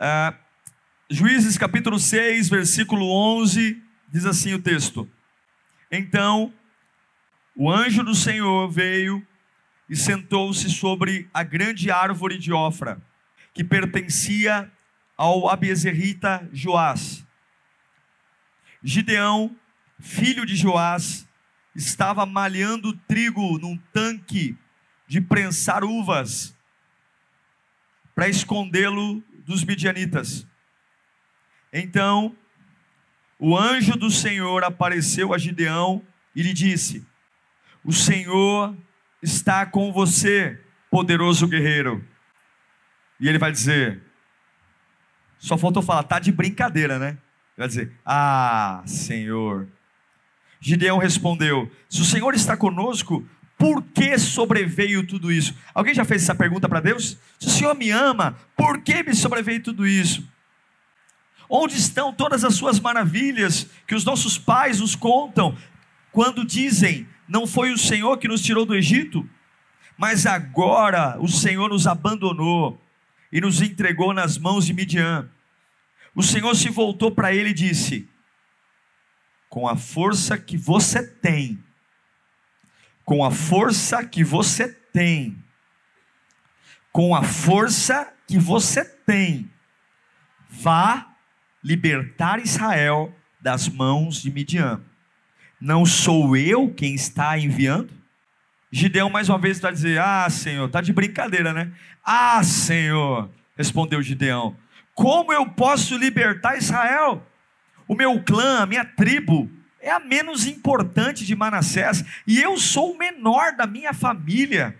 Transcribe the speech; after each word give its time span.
Uh, 0.00 0.34
Juízes 1.10 1.58
capítulo 1.58 1.98
6, 1.98 2.48
versículo 2.48 3.10
11, 3.10 3.82
diz 4.08 4.24
assim 4.24 4.54
o 4.54 4.62
texto: 4.62 5.06
Então 5.92 6.54
o 7.54 7.70
anjo 7.70 8.02
do 8.02 8.14
Senhor 8.14 8.70
veio 8.70 9.22
e 9.90 9.94
sentou-se 9.94 10.70
sobre 10.70 11.28
a 11.34 11.42
grande 11.42 11.90
árvore 11.90 12.38
de 12.38 12.50
Ofra, 12.50 12.98
que 13.52 13.62
pertencia 13.62 14.72
ao 15.18 15.50
Abiezerita 15.50 16.48
Joás. 16.50 17.22
Gideão, 18.82 19.54
filho 19.98 20.46
de 20.46 20.56
Joás, 20.56 21.28
estava 21.76 22.24
malhando 22.24 22.96
trigo 23.06 23.58
num 23.58 23.76
tanque 23.92 24.56
de 25.06 25.20
prensar 25.20 25.84
uvas 25.84 26.56
para 28.14 28.30
escondê-lo 28.30 29.22
dos 29.44 29.64
midianitas. 29.64 30.46
Então, 31.72 32.34
o 33.38 33.56
anjo 33.56 33.96
do 33.96 34.10
Senhor 34.10 34.64
apareceu 34.64 35.32
a 35.32 35.38
Gideão 35.38 36.02
e 36.34 36.42
lhe 36.42 36.52
disse: 36.52 37.06
O 37.84 37.92
Senhor 37.92 38.76
está 39.22 39.64
com 39.64 39.92
você, 39.92 40.60
poderoso 40.90 41.46
guerreiro. 41.46 42.04
E 43.18 43.28
ele 43.28 43.38
vai 43.38 43.52
dizer: 43.52 44.02
Só 45.38 45.56
faltou 45.56 45.82
falar, 45.82 46.02
tá 46.02 46.18
de 46.18 46.32
brincadeira, 46.32 46.98
né? 46.98 47.18
Vai 47.56 47.68
dizer: 47.68 47.92
Ah, 48.04 48.82
Senhor. 48.86 49.68
Gideão 50.60 50.98
respondeu: 50.98 51.70
Se 51.88 52.02
o 52.02 52.04
Senhor 52.04 52.34
está 52.34 52.56
conosco, 52.56 53.26
por 53.60 53.82
que 53.82 54.18
sobreveio 54.18 55.06
tudo 55.06 55.30
isso? 55.30 55.54
Alguém 55.74 55.92
já 55.92 56.02
fez 56.02 56.22
essa 56.22 56.34
pergunta 56.34 56.66
para 56.66 56.80
Deus? 56.80 57.18
Se 57.38 57.46
o 57.46 57.50
Senhor 57.50 57.74
me 57.74 57.90
ama, 57.90 58.34
por 58.56 58.80
que 58.80 59.02
me 59.02 59.14
sobreveio 59.14 59.62
tudo 59.62 59.86
isso? 59.86 60.26
Onde 61.46 61.76
estão 61.76 62.10
todas 62.10 62.42
as 62.42 62.54
suas 62.54 62.80
maravilhas 62.80 63.66
que 63.86 63.94
os 63.94 64.02
nossos 64.02 64.38
pais 64.38 64.80
nos 64.80 64.96
contam 64.96 65.58
quando 66.10 66.42
dizem: 66.42 67.06
Não 67.28 67.46
foi 67.46 67.70
o 67.70 67.76
Senhor 67.76 68.16
que 68.16 68.26
nos 68.26 68.40
tirou 68.40 68.64
do 68.64 68.74
Egito? 68.74 69.28
Mas 69.94 70.24
agora 70.24 71.18
o 71.20 71.28
Senhor 71.28 71.68
nos 71.68 71.86
abandonou 71.86 72.80
e 73.30 73.42
nos 73.42 73.60
entregou 73.60 74.14
nas 74.14 74.38
mãos 74.38 74.64
de 74.64 74.72
Midian. 74.72 75.28
O 76.14 76.22
Senhor 76.22 76.56
se 76.56 76.70
voltou 76.70 77.10
para 77.10 77.34
ele 77.34 77.50
e 77.50 77.54
disse: 77.54 78.08
Com 79.50 79.68
a 79.68 79.76
força 79.76 80.38
que 80.38 80.56
você 80.56 81.06
tem, 81.06 81.62
com 83.04 83.24
a 83.24 83.30
força 83.30 84.04
que 84.04 84.22
você 84.22 84.68
tem, 84.68 85.42
com 86.92 87.14
a 87.14 87.22
força 87.22 88.12
que 88.26 88.38
você 88.38 88.84
tem, 88.84 89.50
vá 90.48 91.06
libertar 91.62 92.40
Israel 92.40 93.14
das 93.40 93.68
mãos 93.68 94.22
de 94.22 94.30
Midian. 94.30 94.80
Não 95.60 95.84
sou 95.84 96.36
eu 96.36 96.72
quem 96.72 96.94
está 96.94 97.38
enviando? 97.38 97.92
Gideão 98.72 99.10
mais 99.10 99.28
uma 99.28 99.38
vez 99.38 99.60
vai 99.60 99.72
dizer: 99.72 100.00
Ah, 100.00 100.28
Senhor, 100.30 100.68
tá 100.68 100.80
de 100.80 100.92
brincadeira, 100.92 101.52
né? 101.52 101.72
Ah, 102.04 102.42
Senhor, 102.42 103.30
respondeu 103.56 104.02
Gideão: 104.02 104.56
Como 104.94 105.32
eu 105.32 105.46
posso 105.50 105.96
libertar 105.96 106.56
Israel? 106.56 107.26
O 107.88 107.94
meu 107.96 108.22
clã, 108.22 108.60
a 108.60 108.66
minha 108.66 108.84
tribo, 108.84 109.50
é 109.80 109.90
a 109.90 109.98
menos 109.98 110.46
importante 110.46 111.24
de 111.24 111.34
Manassés, 111.34 112.04
e 112.26 112.40
eu 112.40 112.56
sou 112.58 112.92
o 112.92 112.98
menor 112.98 113.56
da 113.56 113.66
minha 113.66 113.92
família. 113.92 114.78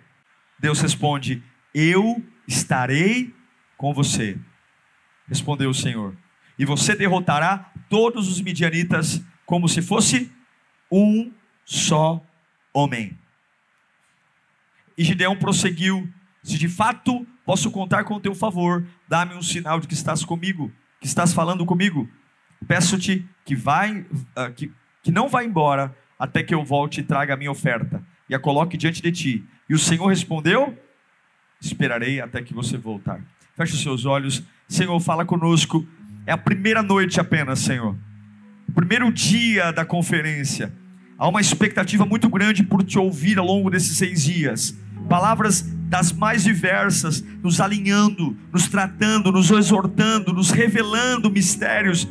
Deus 0.58 0.80
responde: 0.80 1.42
Eu 1.74 2.22
estarei 2.46 3.34
com 3.76 3.94
você. 3.94 4.38
Respondeu 5.26 5.70
o 5.70 5.74
Senhor: 5.74 6.14
E 6.58 6.64
você 6.64 6.94
derrotará 6.94 7.72
todos 7.88 8.28
os 8.28 8.40
midianitas 8.40 9.22
como 9.46 9.68
se 9.68 9.80
fosse 9.80 10.30
um 10.90 11.32
só 11.64 12.22
homem. 12.74 13.18
E 14.98 15.04
Gideão 15.04 15.36
prosseguiu: 15.36 16.08
Se 16.42 16.58
de 16.58 16.68
fato 16.68 17.26
posso 17.44 17.70
contar 17.70 18.04
com 18.04 18.14
o 18.14 18.20
teu 18.20 18.34
favor, 18.34 18.86
dá-me 19.08 19.34
um 19.34 19.42
sinal 19.42 19.80
de 19.80 19.88
que 19.88 19.94
estás 19.94 20.24
comigo, 20.24 20.70
que 21.00 21.06
estás 21.06 21.32
falando 21.32 21.64
comigo. 21.64 22.08
Peço-te 22.68 23.26
que 23.44 23.56
vai, 23.56 24.00
uh, 24.00 24.52
que 24.54 24.70
que 25.02 25.10
não 25.10 25.28
vai 25.28 25.46
embora 25.46 25.94
até 26.18 26.42
que 26.42 26.54
eu 26.54 26.64
volte 26.64 27.00
e 27.00 27.02
traga 27.02 27.34
a 27.34 27.36
minha 27.36 27.50
oferta 27.50 28.02
e 28.28 28.34
a 28.34 28.38
coloque 28.38 28.76
diante 28.76 29.02
de 29.02 29.10
ti. 29.10 29.44
E 29.68 29.74
o 29.74 29.78
Senhor 29.78 30.06
respondeu: 30.06 30.76
Esperarei 31.60 32.20
até 32.20 32.42
que 32.42 32.54
você 32.54 32.76
voltar. 32.76 33.20
Feche 33.56 33.74
os 33.74 33.82
seus 33.82 34.04
olhos. 34.04 34.42
Senhor, 34.68 34.98
fala 35.00 35.24
conosco. 35.24 35.86
É 36.26 36.32
a 36.32 36.38
primeira 36.38 36.82
noite 36.82 37.20
apenas, 37.20 37.58
Senhor. 37.60 37.96
Primeiro 38.74 39.10
dia 39.12 39.72
da 39.72 39.84
conferência. 39.84 40.72
Há 41.18 41.28
uma 41.28 41.40
expectativa 41.40 42.06
muito 42.06 42.28
grande 42.28 42.62
por 42.62 42.82
te 42.82 42.98
ouvir 42.98 43.38
ao 43.38 43.44
longo 43.44 43.68
desses 43.68 43.96
seis 43.96 44.24
dias. 44.24 44.78
Palavras 45.08 45.62
das 45.90 46.12
mais 46.12 46.44
diversas, 46.44 47.20
nos 47.42 47.60
alinhando, 47.60 48.36
nos 48.52 48.68
tratando, 48.68 49.32
nos 49.32 49.50
exortando, 49.50 50.32
nos 50.32 50.50
revelando 50.50 51.30
mistérios 51.30 52.08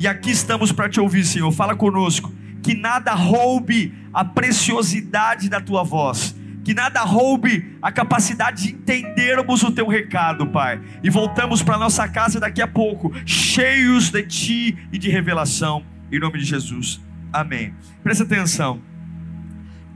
e 0.00 0.08
aqui 0.08 0.30
estamos 0.30 0.72
para 0.72 0.88
te 0.88 0.98
ouvir, 0.98 1.26
Senhor. 1.26 1.52
Fala 1.52 1.76
conosco. 1.76 2.32
Que 2.62 2.74
nada 2.74 3.12
roube 3.12 3.92
a 4.14 4.24
preciosidade 4.24 5.46
da 5.46 5.60
tua 5.60 5.84
voz. 5.84 6.34
Que 6.64 6.72
nada 6.72 7.02
roube 7.02 7.76
a 7.82 7.92
capacidade 7.92 8.62
de 8.62 8.72
entendermos 8.72 9.62
o 9.62 9.70
teu 9.70 9.86
recado, 9.86 10.46
Pai. 10.46 10.80
E 11.02 11.10
voltamos 11.10 11.62
para 11.62 11.76
nossa 11.76 12.08
casa 12.08 12.40
daqui 12.40 12.62
a 12.62 12.66
pouco, 12.66 13.12
cheios 13.26 14.08
de 14.08 14.22
ti 14.22 14.78
e 14.90 14.96
de 14.96 15.10
revelação. 15.10 15.84
Em 16.10 16.18
nome 16.18 16.38
de 16.38 16.46
Jesus. 16.46 16.98
Amém. 17.30 17.74
Presta 18.02 18.24
atenção. 18.24 18.80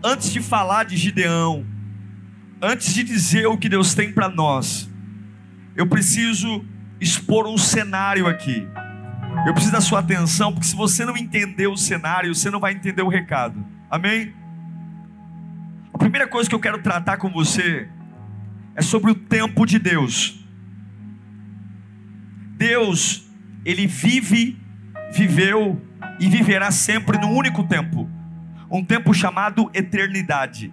Antes 0.04 0.30
de 0.30 0.42
falar 0.42 0.84
de 0.84 0.98
Gideão, 0.98 1.64
antes 2.60 2.92
de 2.92 3.02
dizer 3.02 3.46
o 3.46 3.56
que 3.56 3.70
Deus 3.70 3.94
tem 3.94 4.12
para 4.12 4.28
nós, 4.28 4.86
eu 5.74 5.86
preciso 5.86 6.62
expor 7.00 7.46
um 7.46 7.56
cenário 7.56 8.26
aqui. 8.26 8.68
Eu 9.46 9.52
preciso 9.52 9.72
da 9.72 9.80
sua 9.80 9.98
atenção, 9.98 10.52
porque 10.52 10.66
se 10.66 10.74
você 10.74 11.04
não 11.04 11.16
entender 11.16 11.66
o 11.66 11.76
cenário, 11.76 12.34
você 12.34 12.50
não 12.50 12.58
vai 12.60 12.72
entender 12.72 13.02
o 13.02 13.08
recado. 13.08 13.64
Amém? 13.90 14.34
A 15.92 15.98
primeira 15.98 16.26
coisa 16.26 16.48
que 16.48 16.54
eu 16.54 16.60
quero 16.60 16.82
tratar 16.82 17.18
com 17.18 17.30
você 17.30 17.88
é 18.74 18.82
sobre 18.82 19.10
o 19.10 19.14
tempo 19.14 19.66
de 19.66 19.78
Deus. 19.78 20.44
Deus, 22.56 23.28
ele 23.64 23.86
vive, 23.86 24.58
viveu 25.12 25.80
e 26.18 26.28
viverá 26.28 26.70
sempre 26.70 27.18
num 27.18 27.32
único 27.32 27.64
tempo, 27.64 28.08
um 28.70 28.84
tempo 28.84 29.12
chamado 29.12 29.70
eternidade. 29.74 30.72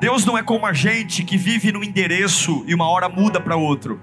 Deus 0.00 0.24
não 0.26 0.36
é 0.36 0.42
como 0.42 0.66
a 0.66 0.72
gente 0.72 1.24
que 1.24 1.38
vive 1.38 1.72
num 1.72 1.82
endereço 1.82 2.64
e 2.66 2.74
uma 2.74 2.88
hora 2.88 3.08
muda 3.08 3.40
para 3.40 3.56
outro. 3.56 4.00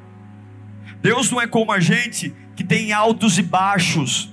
Deus 1.02 1.30
não 1.30 1.40
é 1.40 1.46
como 1.46 1.72
a 1.72 1.80
gente 1.80 2.34
que 2.56 2.64
tem 2.64 2.94
altos 2.94 3.38
e 3.38 3.44
baixos. 3.44 4.32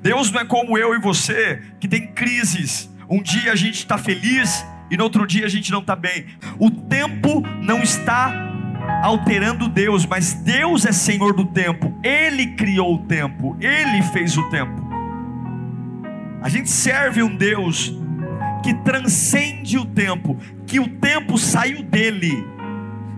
Deus 0.00 0.30
não 0.30 0.40
é 0.40 0.44
como 0.44 0.76
eu 0.76 0.94
e 0.94 0.98
você, 0.98 1.62
que 1.78 1.86
tem 1.86 2.08
crises. 2.08 2.90
Um 3.08 3.22
dia 3.22 3.52
a 3.52 3.56
gente 3.56 3.76
está 3.76 3.98
feliz 3.98 4.64
e 4.90 4.96
no 4.96 5.04
outro 5.04 5.26
dia 5.26 5.46
a 5.46 5.48
gente 5.48 5.70
não 5.70 5.80
está 5.80 5.94
bem. 5.94 6.26
O 6.58 6.70
tempo 6.70 7.42
não 7.60 7.82
está 7.82 8.50
alterando 9.02 9.68
Deus, 9.68 10.04
mas 10.04 10.34
Deus 10.34 10.84
é 10.84 10.92
Senhor 10.92 11.32
do 11.34 11.46
tempo. 11.46 11.96
Ele 12.02 12.54
criou 12.54 12.96
o 12.96 12.98
tempo, 13.06 13.56
Ele 13.60 14.02
fez 14.02 14.36
o 14.36 14.48
tempo. 14.50 14.82
A 16.42 16.48
gente 16.48 16.70
serve 16.70 17.22
um 17.22 17.36
Deus 17.36 17.96
que 18.62 18.74
transcende 18.74 19.78
o 19.78 19.84
tempo, 19.84 20.36
que 20.66 20.80
o 20.80 20.88
tempo 20.88 21.38
saiu 21.38 21.82
dele 21.82 22.44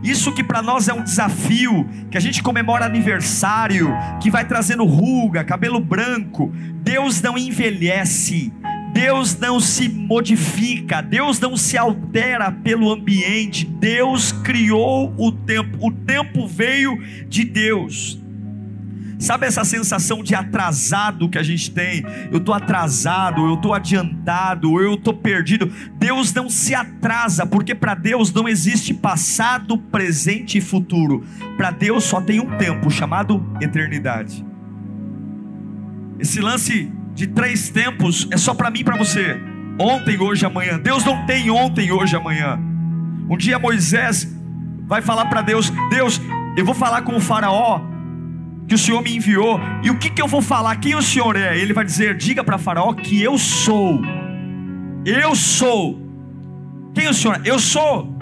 isso 0.04 0.32
que 0.32 0.44
para 0.44 0.60
nós 0.60 0.86
é 0.86 0.92
um 0.92 1.02
desafio, 1.02 1.88
que 2.10 2.18
a 2.18 2.20
gente 2.20 2.42
comemora 2.42 2.84
aniversário, 2.84 3.88
que 4.22 4.30
vai 4.30 4.46
trazendo 4.46 4.84
ruga, 4.84 5.42
cabelo 5.42 5.80
branco. 5.80 6.52
Deus 6.82 7.22
não 7.22 7.38
envelhece, 7.38 8.52
Deus 8.92 9.36
não 9.36 9.58
se 9.58 9.88
modifica, 9.88 11.00
Deus 11.00 11.40
não 11.40 11.56
se 11.56 11.78
altera 11.78 12.52
pelo 12.52 12.92
ambiente, 12.92 13.64
Deus 13.64 14.30
criou 14.30 15.12
o 15.16 15.32
tempo, 15.32 15.78
o 15.80 15.90
tempo 15.90 16.46
veio 16.46 16.96
de 17.26 17.42
Deus. 17.42 18.24
Sabe 19.25 19.47
essa 19.47 19.65
sensação 19.65 20.23
de 20.23 20.35
atrasado 20.35 21.31
que 21.31 21.38
a 21.38 21.43
gente 21.43 21.71
tem? 21.71 22.05
Eu 22.31 22.37
estou 22.37 22.55
atrasado, 22.55 23.47
eu 23.47 23.55
estou 23.55 23.73
adiantado, 23.73 24.79
eu 24.79 24.97
estou 24.97 25.15
perdido. 25.15 25.73
Deus 25.94 26.31
não 26.35 26.50
se 26.50 26.75
atrasa, 26.75 27.47
porque 27.47 27.75
para 27.75 27.94
Deus 27.94 28.31
não 28.31 28.47
existe 28.47 28.93
passado, 28.93 29.79
presente 29.79 30.59
e 30.59 30.61
futuro. 30.61 31.25
Para 31.56 31.71
Deus 31.71 32.05
só 32.05 32.21
tem 32.21 32.38
um 32.38 32.59
tempo 32.59 32.91
chamado 32.91 33.43
eternidade. 33.62 34.44
Esse 36.19 36.43
lance 36.43 36.93
de 37.15 37.26
três 37.26 37.71
tempos 37.71 38.29
é 38.31 38.37
só 38.37 38.53
para 38.53 38.71
mim 38.71 38.81
e 38.81 38.85
para 38.85 38.99
você. 38.99 39.41
Ontem, 39.81 40.21
hoje, 40.21 40.44
amanhã. 40.44 40.79
Deus 40.79 41.03
não 41.03 41.25
tem 41.25 41.50
ontem, 41.50 41.91
hoje, 41.91 42.15
amanhã. 42.15 42.61
Um 43.26 43.38
dia 43.38 43.59
Moisés 43.59 44.29
vai 44.87 45.00
falar 45.00 45.25
para 45.31 45.41
Deus: 45.41 45.73
Deus, 45.88 46.21
eu 46.59 46.65
vou 46.67 46.75
falar 46.75 47.00
com 47.00 47.17
o 47.17 47.21
Faraó 47.21 47.94
que 48.69 48.75
o 48.75 48.78
Senhor 48.78 49.02
me 49.02 49.16
enviou. 49.16 49.61
E 49.82 49.90
o 49.90 49.99
que, 49.99 50.11
que 50.11 50.22
eu 50.22 50.28
vou 50.28 50.43
falar? 50.43 50.76
Quem 50.76 50.94
o 50.94 51.02
Senhor 51.02 51.37
é? 51.37 51.58
Ele 51.58 51.72
vai 51.72 51.84
dizer: 51.84 52.16
Diga 52.16 52.43
para 52.43 52.58
Faraó 52.58 52.93
que 52.93 53.20
eu 53.22 53.38
sou. 53.38 54.00
Eu 55.05 55.34
sou. 55.34 56.00
Quem 56.94 57.08
o 57.08 57.14
Senhor 57.14 57.37
é? 57.37 57.40
Eu 57.44 57.58
sou. 57.58 58.14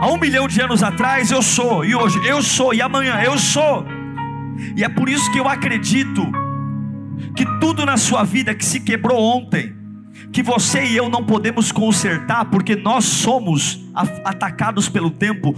Há 0.00 0.08
um 0.08 0.18
milhão 0.18 0.46
de 0.46 0.60
anos 0.60 0.82
atrás 0.82 1.30
eu 1.30 1.42
sou. 1.42 1.84
E 1.84 1.94
hoje 1.94 2.18
eu 2.26 2.42
sou. 2.42 2.74
E 2.74 2.82
amanhã 2.82 3.20
eu 3.22 3.38
sou. 3.38 3.86
E 4.76 4.84
é 4.84 4.88
por 4.88 5.08
isso 5.08 5.30
que 5.32 5.38
eu 5.38 5.48
acredito 5.48 6.22
que 7.34 7.44
tudo 7.60 7.84
na 7.84 7.96
sua 7.96 8.24
vida 8.24 8.54
que 8.54 8.64
se 8.64 8.80
quebrou 8.80 9.18
ontem, 9.18 9.74
que 10.32 10.42
você 10.42 10.84
e 10.84 10.96
eu 10.96 11.08
não 11.08 11.24
podemos 11.24 11.72
consertar, 11.72 12.46
porque 12.46 12.76
nós 12.76 13.04
somos 13.04 13.80
atacados 14.24 14.88
pelo 14.88 15.10
tempo, 15.10 15.54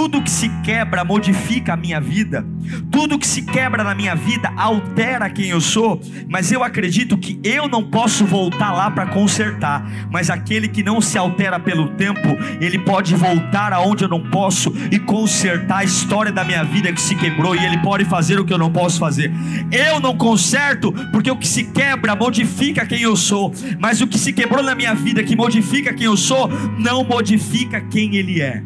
tudo 0.00 0.22
que 0.22 0.30
se 0.30 0.48
quebra 0.64 1.04
modifica 1.04 1.74
a 1.74 1.76
minha 1.76 2.00
vida, 2.00 2.42
tudo 2.90 3.18
que 3.18 3.26
se 3.26 3.42
quebra 3.42 3.84
na 3.84 3.94
minha 3.94 4.14
vida 4.14 4.50
altera 4.56 5.28
quem 5.28 5.50
eu 5.50 5.60
sou, 5.60 6.00
mas 6.26 6.50
eu 6.50 6.64
acredito 6.64 7.18
que 7.18 7.38
eu 7.44 7.68
não 7.68 7.84
posso 7.84 8.24
voltar 8.24 8.72
lá 8.72 8.90
para 8.90 9.08
consertar, 9.08 9.86
mas 10.10 10.30
aquele 10.30 10.68
que 10.68 10.82
não 10.82 11.02
se 11.02 11.18
altera 11.18 11.60
pelo 11.60 11.88
tempo, 11.88 12.28
ele 12.62 12.78
pode 12.78 13.14
voltar 13.14 13.74
aonde 13.74 14.04
eu 14.04 14.08
não 14.08 14.22
posso 14.30 14.72
e 14.90 14.98
consertar 14.98 15.80
a 15.80 15.84
história 15.84 16.32
da 16.32 16.44
minha 16.44 16.64
vida 16.64 16.90
que 16.94 17.00
se 17.00 17.14
quebrou, 17.14 17.54
e 17.54 17.62
ele 17.62 17.76
pode 17.76 18.06
fazer 18.06 18.40
o 18.40 18.44
que 18.46 18.54
eu 18.54 18.58
não 18.58 18.72
posso 18.72 18.98
fazer. 18.98 19.30
Eu 19.70 20.00
não 20.00 20.16
conserto, 20.16 20.90
porque 21.12 21.30
o 21.30 21.36
que 21.36 21.46
se 21.46 21.64
quebra 21.64 22.16
modifica 22.16 22.86
quem 22.86 23.02
eu 23.02 23.16
sou, 23.16 23.52
mas 23.78 24.00
o 24.00 24.06
que 24.06 24.18
se 24.18 24.32
quebrou 24.32 24.62
na 24.62 24.74
minha 24.74 24.94
vida, 24.94 25.22
que 25.22 25.36
modifica 25.36 25.92
quem 25.92 26.06
eu 26.06 26.16
sou, 26.16 26.48
não 26.78 27.04
modifica 27.04 27.82
quem 27.82 28.16
ele 28.16 28.40
é. 28.40 28.62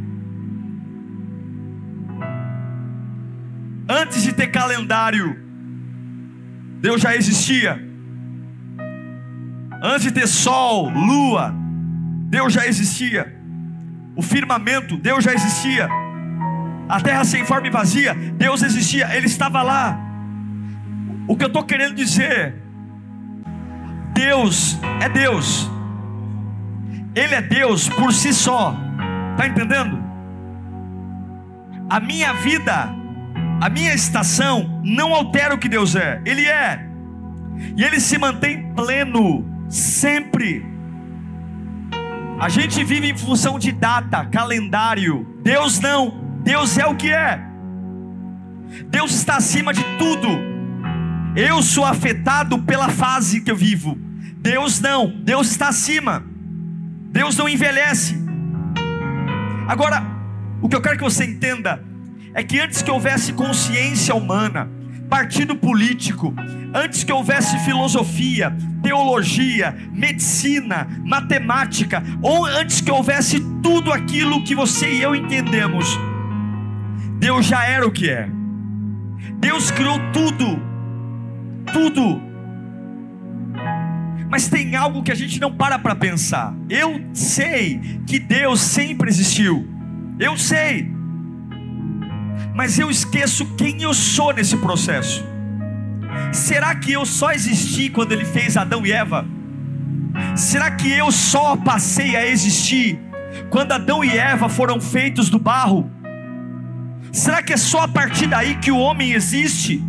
Ter 4.37 4.49
calendário, 4.49 5.37
Deus 6.81 7.01
já 7.01 7.15
existia. 7.15 7.81
Antes 9.83 10.03
de 10.03 10.13
ter 10.13 10.27
sol, 10.27 10.91
lua, 10.91 11.55
Deus 12.29 12.53
já 12.53 12.67
existia. 12.67 13.35
O 14.17 14.23
firmamento, 14.23 14.97
Deus 14.97 15.25
já 15.25 15.33
existia. 15.33 15.89
A 16.89 17.01
terra 17.01 17.25
sem 17.25 17.45
forma 17.45 17.67
e 17.67 17.71
vazia, 17.71 18.15
Deus 18.15 18.63
existia, 18.63 19.15
Ele 19.17 19.27
estava 19.27 19.63
lá. 19.63 19.99
O 21.27 21.37
que 21.37 21.45
eu 21.45 21.49
estou 21.49 21.63
querendo 21.63 21.95
dizer, 21.95 22.55
Deus 24.13 24.79
é 25.01 25.09
Deus, 25.09 25.71
Ele 27.15 27.35
é 27.35 27.41
Deus 27.41 27.89
por 27.89 28.13
si 28.13 28.35
só, 28.35 28.77
está 29.33 29.47
entendendo? 29.47 30.03
A 31.89 32.01
minha 32.01 32.33
vida 32.35 33.04
a 33.61 33.69
minha 33.69 33.95
estação 33.95 34.81
não 34.85 35.15
altera 35.15 35.55
o 35.55 35.59
que 35.59 35.69
Deus 35.69 35.97
é, 35.97 36.21
Ele 36.25 36.47
é, 36.47 36.87
e 37.77 37.83
Ele 37.83 38.01
se 38.01 38.19
mantém 38.19 38.73
pleno, 38.75 39.45
sempre. 39.69 40.65
A 42.39 42.49
gente 42.49 42.83
vive 42.83 43.11
em 43.11 43.17
função 43.17 43.59
de 43.59 43.73
data, 43.73 44.25
calendário, 44.27 45.27
Deus 45.43 45.81
não, 45.81 46.41
Deus 46.43 46.77
é 46.77 46.87
o 46.87 46.97
que 46.97 47.11
é, 47.11 47.41
Deus 48.89 49.15
está 49.15 49.37
acima 49.37 49.73
de 49.73 49.85
tudo. 49.99 50.29
Eu 51.37 51.63
sou 51.63 51.85
afetado 51.85 52.63
pela 52.63 52.89
fase 52.89 53.41
que 53.41 53.51
eu 53.51 53.57
vivo, 53.57 53.97
Deus 54.37 54.81
não, 54.81 55.09
Deus 55.09 55.51
está 55.51 55.69
acima, 55.69 56.25
Deus 57.11 57.37
não 57.37 57.49
envelhece. 57.49 58.23
Agora, 59.67 60.03
o 60.61 60.69
que 60.69 60.77
eu 60.77 60.83
quero 60.83 60.99
que 60.99 61.05
você 61.05 61.25
entenda 61.25 61.83
é 62.35 62.43
que 62.43 62.59
antes 62.59 62.83
que 62.83 62.91
houvesse 62.91 63.33
consciência 63.33 64.15
humana, 64.15 64.69
partido 65.09 65.55
político, 65.55 66.35
antes 66.75 67.05
que 67.05 67.13
houvesse 67.13 67.57
filosofia, 67.61 68.55
teologia, 68.83 69.75
medicina, 69.93 70.89
matemática, 71.05 72.03
ou 72.21 72.45
antes 72.45 72.81
que 72.81 72.91
houvesse 72.91 73.41
tudo 73.63 73.93
aquilo 73.93 74.43
que 74.43 74.55
você 74.55 74.91
e 74.91 75.03
eu 75.03 75.15
entendemos, 75.15 75.99
Deus 77.19 77.47
já 77.47 77.65
era 77.65 77.87
o 77.87 77.93
que 77.93 78.11
é. 78.11 78.29
Deus 79.39 79.71
criou 79.71 79.99
tudo, 80.13 80.61
tudo. 81.73 82.21
Mas 84.29 84.49
tem 84.49 84.75
algo 84.75 85.03
que 85.05 85.13
a 85.13 85.15
gente 85.15 85.41
não 85.41 85.55
para 85.55 85.79
para 85.79 85.95
pensar. 85.95 86.53
Eu 86.69 87.01
sei 87.13 88.01
que 88.07 88.19
Deus 88.19 88.61
sempre 88.61 89.09
existiu. 89.09 89.69
Eu 90.19 90.37
sei 90.37 90.94
mas 92.55 92.79
eu 92.79 92.91
esqueço 92.91 93.47
quem 93.57 93.83
eu 93.83 93.93
sou 93.93 94.33
nesse 94.33 94.57
processo. 94.57 95.25
Será 96.33 96.75
que 96.75 96.93
eu 96.93 97.05
só 97.05 97.33
existi 97.33 97.91
quando 97.91 98.13
ele 98.13 98.25
fez 98.25 98.57
Adão 98.57 98.85
e 98.87 98.93
Eva? 98.93 99.27
Será 100.37 100.71
que 100.71 100.93
eu 100.93 101.11
só 101.11 101.57
passei 101.57 102.17
a 102.17 102.27
existir 102.27 102.99
quando 103.51 103.73
Adão 103.73 104.05
e 104.05 104.17
Eva 104.17 104.49
foram 104.49 104.81
feitos 104.81 105.29
do 105.29 105.39
barro? 105.39 105.91
Será 107.13 107.43
que 107.43 107.53
é 107.53 107.57
só 107.57 107.83
a 107.83 107.89
partir 107.89 108.27
daí 108.27 108.57
que 108.57 108.71
o 108.71 108.79
homem 108.79 109.13
existe? 109.13 109.83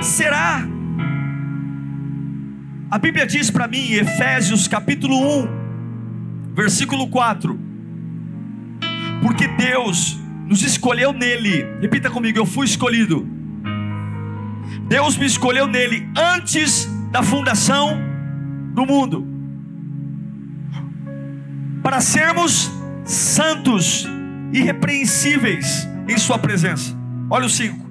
Será? 0.00 0.62
A 2.90 2.98
Bíblia 2.98 3.26
diz 3.26 3.50
para 3.50 3.66
mim, 3.66 3.92
em 3.92 3.94
Efésios 3.94 4.68
capítulo 4.68 5.16
1, 5.44 6.52
versículo 6.54 7.08
4: 7.08 7.58
Porque 9.22 9.48
Deus 9.48 10.18
nos 10.46 10.62
escolheu 10.62 11.12
nele. 11.12 11.66
Repita 11.80 12.10
comigo: 12.10 12.38
eu 12.38 12.46
fui 12.46 12.66
escolhido. 12.66 13.26
Deus 14.88 15.16
me 15.16 15.26
escolheu 15.26 15.66
nele 15.66 16.08
antes 16.16 16.88
da 17.10 17.22
fundação 17.22 17.98
do 18.74 18.84
mundo, 18.84 19.26
para 21.82 22.00
sermos 22.00 22.70
santos, 23.04 24.06
irrepreensíveis 24.52 25.88
em 26.08 26.18
Sua 26.18 26.38
presença. 26.38 26.94
Olha 27.30 27.46
o 27.46 27.50
5. 27.50 27.84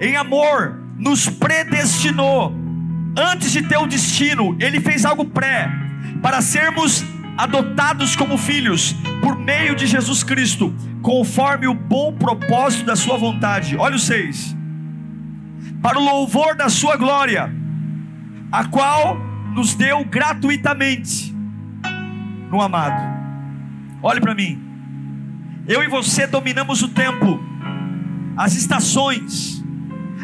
Em 0.00 0.16
amor, 0.16 0.78
nos 0.98 1.28
predestinou, 1.28 2.52
antes 3.16 3.52
de 3.52 3.62
ter 3.62 3.78
o 3.78 3.86
destino, 3.86 4.56
Ele 4.60 4.80
fez 4.80 5.04
algo 5.04 5.24
pré, 5.24 5.70
para 6.20 6.40
sermos 6.40 7.04
adotados 7.38 8.16
como 8.16 8.36
filhos 8.36 8.96
por 9.22 9.38
meio 9.38 9.76
de 9.76 9.86
Jesus 9.86 10.24
Cristo, 10.24 10.74
conforme 11.00 11.68
o 11.68 11.74
bom 11.74 12.12
propósito 12.12 12.84
da 12.84 12.96
Sua 12.96 13.16
vontade. 13.16 13.76
Olha 13.76 13.94
o 13.94 13.98
6. 13.98 14.56
Para 15.80 16.00
o 16.00 16.04
louvor 16.04 16.56
da 16.56 16.68
Sua 16.68 16.96
glória, 16.96 17.48
a 18.50 18.64
qual 18.64 19.16
nos 19.54 19.76
deu 19.76 20.04
gratuitamente 20.04 21.32
no 22.50 22.60
amado. 22.60 23.00
Olhe 24.02 24.20
para 24.20 24.34
mim. 24.34 24.60
Eu 25.68 25.84
e 25.84 25.86
você 25.86 26.26
dominamos 26.26 26.82
o 26.82 26.88
tempo, 26.88 27.40
as 28.36 28.56
estações, 28.56 29.57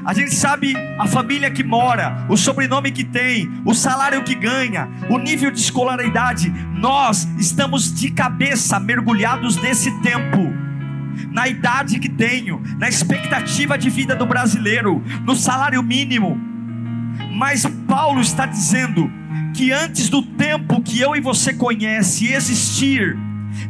a 0.04 0.12
gente 0.12 0.34
sabe 0.34 0.74
a 0.98 1.06
família 1.06 1.50
que 1.50 1.64
mora, 1.64 2.26
o 2.28 2.36
sobrenome 2.36 2.92
que 2.92 3.02
tem, 3.02 3.50
o 3.64 3.72
salário 3.72 4.22
que 4.22 4.34
ganha, 4.34 4.88
o 5.08 5.18
nível 5.18 5.50
de 5.50 5.58
escolaridade. 5.58 6.50
Nós 6.76 7.26
estamos 7.38 7.92
de 7.92 8.10
cabeça 8.10 8.78
mergulhados 8.78 9.56
nesse 9.56 9.90
tempo. 10.02 10.52
Na 11.30 11.48
idade 11.48 11.98
que 11.98 12.08
tenho, 12.08 12.62
na 12.78 12.88
expectativa 12.88 13.78
de 13.78 13.88
vida 13.88 14.14
do 14.14 14.26
brasileiro, 14.26 15.02
no 15.24 15.34
salário 15.34 15.82
mínimo. 15.82 16.38
Mas 17.32 17.64
Paulo 17.88 18.20
está 18.20 18.44
dizendo 18.44 19.10
que 19.54 19.72
antes 19.72 20.10
do 20.10 20.20
tempo 20.20 20.82
que 20.82 21.00
eu 21.00 21.16
e 21.16 21.20
você 21.20 21.54
conhece 21.54 22.30
existir, 22.30 23.16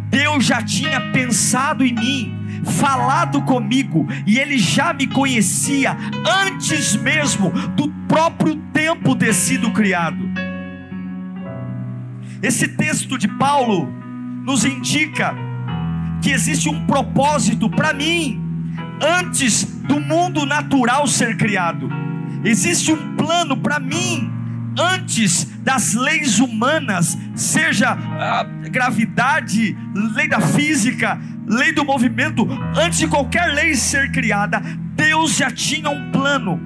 Deus 0.09 0.45
já 0.45 0.63
tinha 0.63 1.01
pensado 1.13 1.85
em 1.85 1.95
mim 1.95 2.44
falado 2.65 3.43
comigo 3.43 4.07
e 4.27 4.39
ele 4.39 4.59
já 4.59 4.93
me 4.93 5.07
conhecia 5.07 5.97
antes 6.45 6.97
mesmo 6.97 7.51
do 7.77 7.89
próprio 8.09 8.57
tempo 8.73 9.15
ter 9.17 9.35
sido 9.35 9.71
criado. 9.73 10.25
Esse 12.43 12.69
texto 12.69 13.17
de 13.17 13.29
Paulo 13.29 13.89
nos 14.45 14.65
indica 14.65 15.35
que 16.23 16.31
existe 16.31 16.69
um 16.69 16.87
propósito 16.87 17.71
para 17.71 17.93
mim 17.93 18.41
antes 19.01 19.65
do 19.65 20.01
mundo 20.01 20.45
natural 20.45 21.07
ser 21.07 21.37
criado. 21.37 21.89
Existe 22.45 22.93
um 22.93 23.17
plano 23.17 23.57
para 23.57 23.79
mim 23.81 24.31
antes 24.79 25.45
das 25.61 25.95
leis 25.95 26.39
humanas, 26.41 27.17
seja 27.35 27.91
a 27.91 28.45
gravidade, 28.69 29.77
lei 30.15 30.29
da 30.29 30.41
física, 30.41 31.19
lei 31.47 31.73
do 31.73 31.85
movimento, 31.85 32.47
antes 32.77 32.99
de 32.99 33.09
qualquer 33.09 33.47
lei 33.53 33.75
ser 33.75 34.11
criada, 34.11 34.61
Deus 34.95 35.37
já 35.37 35.51
tinha 35.51 35.91
um 35.91 36.11
plano. 36.11 36.61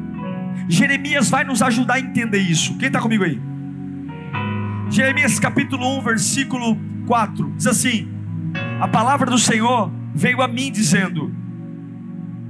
Jeremias 0.68 1.30
vai 1.30 1.44
nos 1.44 1.62
ajudar 1.62 1.94
a 1.94 2.00
entender 2.00 2.38
isso. 2.38 2.76
Quem 2.76 2.88
está 2.88 3.00
comigo 3.00 3.24
aí? 3.24 3.40
Jeremias 4.90 5.38
capítulo 5.38 5.98
1, 5.98 6.02
versículo 6.02 6.76
4 7.06 7.54
diz 7.56 7.66
assim: 7.66 8.08
A 8.80 8.88
palavra 8.88 9.30
do 9.30 9.38
Senhor 9.38 9.90
veio 10.14 10.42
a 10.42 10.48
mim 10.48 10.70
dizendo: 10.70 11.34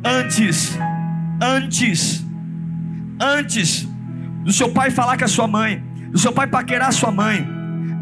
Antes, 0.04 0.78
antes, 1.40 2.24
antes 3.20 3.88
do 4.48 4.54
seu 4.54 4.70
pai 4.70 4.90
falar 4.90 5.18
com 5.18 5.26
a 5.26 5.28
sua 5.28 5.46
mãe, 5.46 5.84
do 6.10 6.18
seu 6.18 6.32
pai 6.32 6.46
paquerar 6.46 6.88
a 6.88 6.92
sua 6.92 7.12
mãe, 7.12 7.46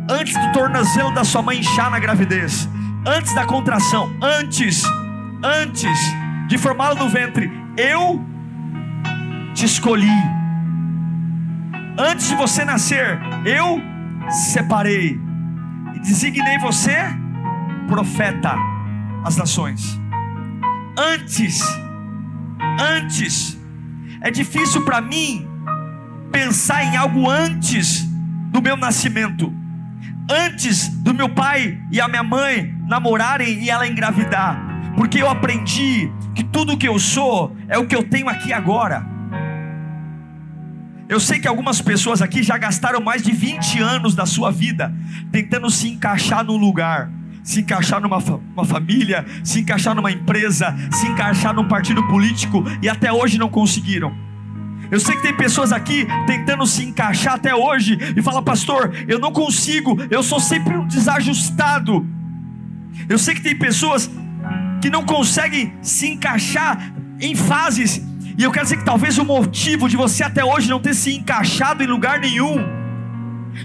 antes 0.09 0.33
do 0.33 0.53
tornozelo 0.53 1.13
da 1.13 1.25
sua 1.25 1.43
mãe 1.43 1.59
inchar 1.59 1.91
na 1.91 1.99
gravidez, 1.99 2.69
antes 3.05 3.35
da 3.35 3.45
contração, 3.45 4.09
antes, 4.23 4.85
antes 5.43 5.99
de 6.47 6.57
formá-lo 6.57 6.95
no 7.01 7.09
ventre, 7.09 7.51
eu 7.77 8.25
te 9.55 9.65
escolhi. 9.65 10.07
Antes 11.99 12.29
de 12.29 12.37
você 12.37 12.65
nascer, 12.65 13.19
eu 13.45 13.83
separei. 14.53 15.21
E 15.97 15.99
designei 15.99 16.59
você 16.59 16.97
profeta 17.89 18.55
às 19.25 19.37
nações. 19.37 20.01
Antes, 20.97 21.61
antes, 22.81 23.59
é 24.21 24.31
difícil 24.31 24.85
para 24.85 25.01
mim 25.01 25.46
pensar 26.37 26.85
em 26.85 26.95
algo 26.95 27.31
antes 27.31 28.03
do 28.53 28.61
meu 28.61 28.77
nascimento, 28.77 29.51
antes 30.31 30.87
do 30.87 31.15
meu 31.15 31.31
pai 31.31 31.81
e 31.91 31.99
a 31.99 32.07
minha 32.07 32.23
mãe 32.23 32.75
namorarem 32.87 33.65
e 33.65 33.71
ela 33.71 33.89
engravidar, 33.89 34.61
porque 34.99 35.23
eu 35.23 35.31
aprendi 35.31 36.13
que 36.35 36.45
tudo 36.45 36.77
que 36.77 36.87
eu 36.87 36.99
sou 36.99 37.57
é 37.69 37.79
o 37.79 37.87
que 37.87 37.97
eu 37.97 38.03
tenho 38.03 38.29
aqui 38.29 38.53
agora. 38.53 39.03
Eu 41.09 41.19
sei 41.19 41.41
que 41.41 41.49
algumas 41.49 41.81
pessoas 41.81 42.21
aqui 42.21 42.43
já 42.43 42.59
gastaram 42.59 43.01
mais 43.01 43.23
de 43.23 43.33
20 43.33 43.81
anos 43.81 44.15
da 44.15 44.27
sua 44.27 44.51
vida 44.51 44.95
tentando 45.33 45.71
se 45.71 45.89
encaixar 45.89 46.45
num 46.45 46.59
lugar, 46.59 47.11
se 47.43 47.61
encaixar 47.61 47.99
numa 47.99 48.19
uma 48.19 48.65
família, 48.67 49.25
se 49.43 49.61
encaixar 49.61 49.95
numa 49.95 50.13
empresa, 50.13 50.77
se 50.93 51.07
encaixar 51.07 51.55
num 51.55 51.67
partido 51.67 52.07
político 52.09 52.63
e 52.83 52.91
até 52.91 53.11
hoje 53.11 53.39
não 53.39 53.49
conseguiram. 53.49 54.26
Eu 54.91 55.01
sei 55.01 55.17
que 55.17 55.23
tem 55.23 55.37
pessoas 55.37 55.73
aqui 55.73 56.07
tentando 56.27 56.67
se 56.67 56.85
encaixar 56.85 57.35
até 57.35 57.55
hoje 57.55 57.99
e 58.17 58.23
fala, 58.23 58.43
pastor, 58.43 58.93
eu 59.09 59.19
não 59.19 59.33
consigo, 59.33 59.97
eu 60.11 60.23
sou 60.23 60.41
sempre 60.41 60.77
um 60.77 60.87
desajustado. 60.87 62.07
Eu 63.09 63.19
sei 63.19 63.35
que 63.35 63.43
tem 63.43 63.57
pessoas 63.57 64.11
que 64.81 64.91
não 64.91 65.05
conseguem 65.05 65.73
se 65.83 66.07
encaixar 66.09 66.93
em 67.21 67.35
fases 67.35 68.03
e 68.39 68.43
eu 68.43 68.53
quero 68.53 68.67
dizer 68.67 68.77
que 68.77 68.85
talvez 68.85 69.17
o 69.17 69.25
motivo 69.25 69.89
de 69.89 69.97
você 69.97 70.23
até 70.23 70.45
hoje 70.45 70.69
não 70.69 70.79
ter 70.79 70.95
se 70.95 71.15
encaixado 71.15 71.83
em 71.83 71.87
lugar 71.87 72.21
nenhum, 72.21 72.63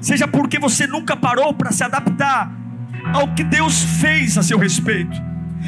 seja 0.02 0.26
porque 0.28 0.58
você 0.58 0.88
nunca 0.88 1.16
parou 1.16 1.54
para 1.54 1.72
se 1.74 1.84
adaptar 1.84 2.50
ao 3.14 3.34
que 3.34 3.44
Deus 3.44 3.84
fez 4.00 4.38
a 4.38 4.44
seu 4.44 4.58
respeito. 4.58 5.22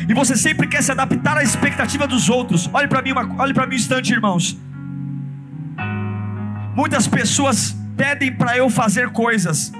E 0.08 0.14
você 0.14 0.38
sempre 0.38 0.68
quer 0.68 0.82
se 0.82 0.92
adaptar 0.92 1.38
à 1.38 1.44
expectativa 1.44 2.08
dos 2.08 2.30
outros. 2.30 2.70
Olhe 2.72 2.88
para 2.88 3.02
mim, 3.02 3.12
olhe 3.38 3.54
para 3.54 3.68
mim 3.68 3.74
um 3.74 3.78
instante, 3.78 4.14
irmãos. 4.14 4.58
Muitas 6.76 7.08
pessoas 7.08 7.76
pedem 7.96 8.32
para 8.32 8.58
eu 8.58 8.70
fazer 8.70 9.10
coisas, 9.10 9.72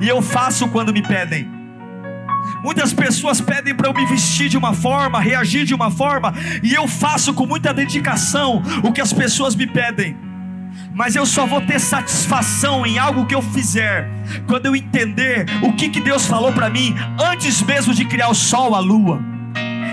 e 0.00 0.08
eu 0.08 0.20
faço 0.20 0.68
quando 0.68 0.92
me 0.92 1.02
pedem. 1.02 1.48
Muitas 2.62 2.92
pessoas 2.92 3.40
pedem 3.40 3.74
para 3.74 3.88
eu 3.88 3.94
me 3.94 4.04
vestir 4.06 4.48
de 4.48 4.56
uma 4.56 4.74
forma, 4.74 5.20
reagir 5.20 5.64
de 5.64 5.74
uma 5.74 5.90
forma, 5.90 6.34
e 6.62 6.74
eu 6.74 6.86
faço 6.86 7.32
com 7.32 7.46
muita 7.46 7.72
dedicação 7.72 8.62
o 8.82 8.92
que 8.92 9.00
as 9.00 9.12
pessoas 9.12 9.54
me 9.56 9.66
pedem. 9.66 10.16
Mas 10.94 11.16
eu 11.16 11.24
só 11.24 11.46
vou 11.46 11.60
ter 11.60 11.78
satisfação 11.78 12.84
em 12.84 12.98
algo 12.98 13.26
que 13.26 13.34
eu 13.34 13.40
fizer 13.40 14.08
quando 14.46 14.66
eu 14.66 14.76
entender 14.76 15.46
o 15.62 15.72
que, 15.72 15.88
que 15.88 16.00
Deus 16.00 16.26
falou 16.26 16.52
para 16.52 16.68
mim 16.68 16.94
antes 17.18 17.62
mesmo 17.62 17.94
de 17.94 18.04
criar 18.04 18.28
o 18.28 18.34
sol, 18.34 18.74
a 18.74 18.80
lua. 18.80 19.20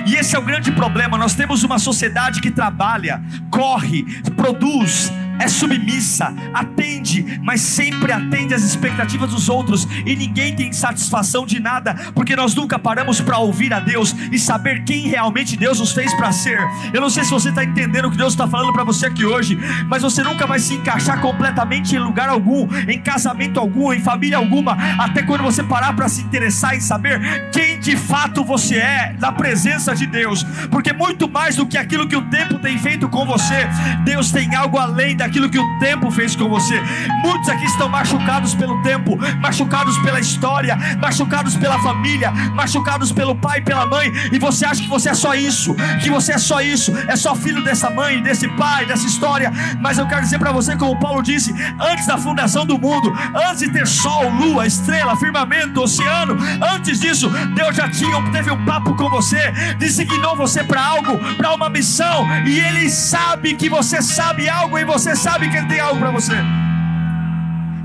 E 0.06 0.16
esse 0.16 0.36
é 0.36 0.40
o 0.40 0.42
grande 0.42 0.72
problema. 0.72 1.18
Nós 1.18 1.34
temos 1.34 1.64
uma 1.64 1.80
sociedade 1.80 2.42
que 2.42 2.52
trabalha, 2.52 3.22
corre, 3.50 4.04
produz, 4.36 5.12
é 5.40 5.48
submissa, 5.48 6.34
atende, 6.54 7.40
mas 7.44 7.62
sempre 7.62 8.12
atende 8.12 8.54
às 8.54 8.64
expectativas 8.64 9.30
dos 9.30 9.50
outros, 9.50 9.88
e 10.06 10.16
ninguém 10.16 10.56
tem 10.56 10.72
satisfação 10.72 11.46
de 11.46 11.60
nada, 11.60 11.96
porque 12.14 12.36
nós 12.36 12.56
nunca 12.56 12.78
paramos 12.80 13.20
para 13.22 13.38
ouvir 13.38 13.74
a 13.74 13.80
Deus 13.80 14.16
e 14.32 14.40
saber 14.40 14.84
quem 14.84 15.08
realmente 15.08 15.58
Deus 15.58 15.80
nos 15.80 15.92
fez 15.92 16.14
para 16.14 16.32
ser. 16.32 16.60
Eu 16.94 17.02
não 17.02 17.10
sei 17.10 17.24
se 17.24 17.32
você 17.32 17.50
está 17.50 17.64
entendendo 17.64 18.06
o 18.06 18.12
que 18.12 18.18
Deus 18.18 18.34
está 18.34 18.48
falando 18.48 18.74
para 18.74 18.84
você 18.84 19.08
aqui 19.08 19.26
hoje, 19.26 19.58
mas 19.88 20.02
você 20.02 20.24
nunca 20.24 20.46
vai 20.46 20.60
se 20.60 20.74
encaixar 20.74 21.20
completamente 21.22 21.96
em 21.96 22.00
lugar 22.00 22.30
algum, 22.30 22.68
em 22.88 23.00
casamento 23.00 23.60
algum, 23.60 23.94
em 23.94 24.00
família 24.00 24.38
alguma, 24.38 24.78
até 25.00 25.24
quando 25.24 25.44
você 25.44 25.64
parar 25.64 25.94
para 25.94 26.08
se 26.08 26.22
interessar 26.22 26.76
em 26.76 26.80
saber 26.80 27.50
quem 27.52 27.80
de 27.80 27.96
fato 27.98 28.44
você 28.44 28.78
é 28.78 29.16
na 29.20 29.32
presença 29.32 29.96
de 29.96 30.06
Deus, 30.06 30.44
porque 30.70 30.94
muito 30.94 31.30
mais 31.30 31.56
do 31.56 31.66
que 31.66 31.78
aquilo 31.78 32.08
que 32.08 32.16
o 32.16 32.22
tempo 32.24 32.60
tem 32.60 32.78
feito 32.78 33.10
com 33.10 33.26
você, 33.26 33.68
Deus 34.04 34.32
tem 34.32 34.56
algo 34.56 34.78
além 34.78 35.16
da 35.16 35.23
daquilo 35.24 35.50
que 35.50 35.58
o 35.58 35.80
tempo 35.80 36.12
fez 36.12 36.36
com 36.36 36.50
você. 36.50 36.82
Muitos 37.24 37.48
aqui 37.48 37.66
estão 37.66 37.88
machucados 37.88 38.54
pelo 38.54 38.82
tempo, 38.82 39.18
machucados 39.40 39.98
pela 40.00 40.20
história, 40.20 40.78
machucados 41.00 41.56
pela 41.56 41.80
família, 41.80 42.32
machucados 42.54 43.12
pelo 43.12 43.34
pai 43.34 43.60
e 43.60 43.62
pela 43.62 43.86
mãe, 43.86 44.12
e 44.32 44.38
você 44.38 44.66
acha 44.66 44.82
que 44.82 44.90
você 44.90 45.10
é 45.10 45.14
só 45.14 45.34
isso, 45.34 45.74
que 46.02 46.10
você 46.10 46.34
é 46.34 46.38
só 46.38 46.62
isso, 46.62 46.94
é 47.08 47.16
só 47.16 47.36
filho 47.36 47.64
dessa 47.64 47.90
mãe, 47.90 48.22
desse 48.22 48.48
pai, 48.50 48.86
dessa 48.86 49.08
história. 49.08 49.52
Mas 49.80 49.98
eu 49.98 50.08
quero 50.08 50.22
dizer 50.22 50.40
para 50.40 50.52
você, 50.52 50.76
como 50.76 51.00
Paulo 51.00 51.24
disse, 51.24 51.54
antes 51.80 52.06
da 52.06 52.18
fundação 52.18 52.66
do 52.66 52.78
mundo, 52.78 53.14
antes 53.50 53.60
de 53.60 53.72
ter 53.72 53.88
sol, 53.88 54.30
lua, 54.30 54.68
estrela, 54.68 55.16
firmamento, 55.16 55.82
oceano, 55.82 56.38
antes 56.76 57.00
disso, 57.00 57.30
Deus 57.56 57.76
já 57.76 57.90
tinha, 57.90 58.22
teve 58.32 58.52
um 58.52 58.66
papo 58.66 58.94
com 58.96 59.10
você, 59.10 59.52
designou 59.78 60.36
você 60.36 60.64
para 60.64 60.86
algo, 60.86 61.18
para 61.36 61.54
uma 61.54 61.70
missão, 61.70 62.28
e 62.46 62.60
Ele 62.60 62.90
sabe 62.90 63.54
que 63.56 63.70
você 63.70 64.02
sabe 64.02 64.50
algo 64.50 64.78
em 64.78 64.86
você 64.86 65.13
sabe 65.16 65.50
que 65.50 65.58
Ele 65.58 65.68
tem 65.68 65.80
algo 65.80 66.00
para 66.00 66.12
você. 66.12 66.36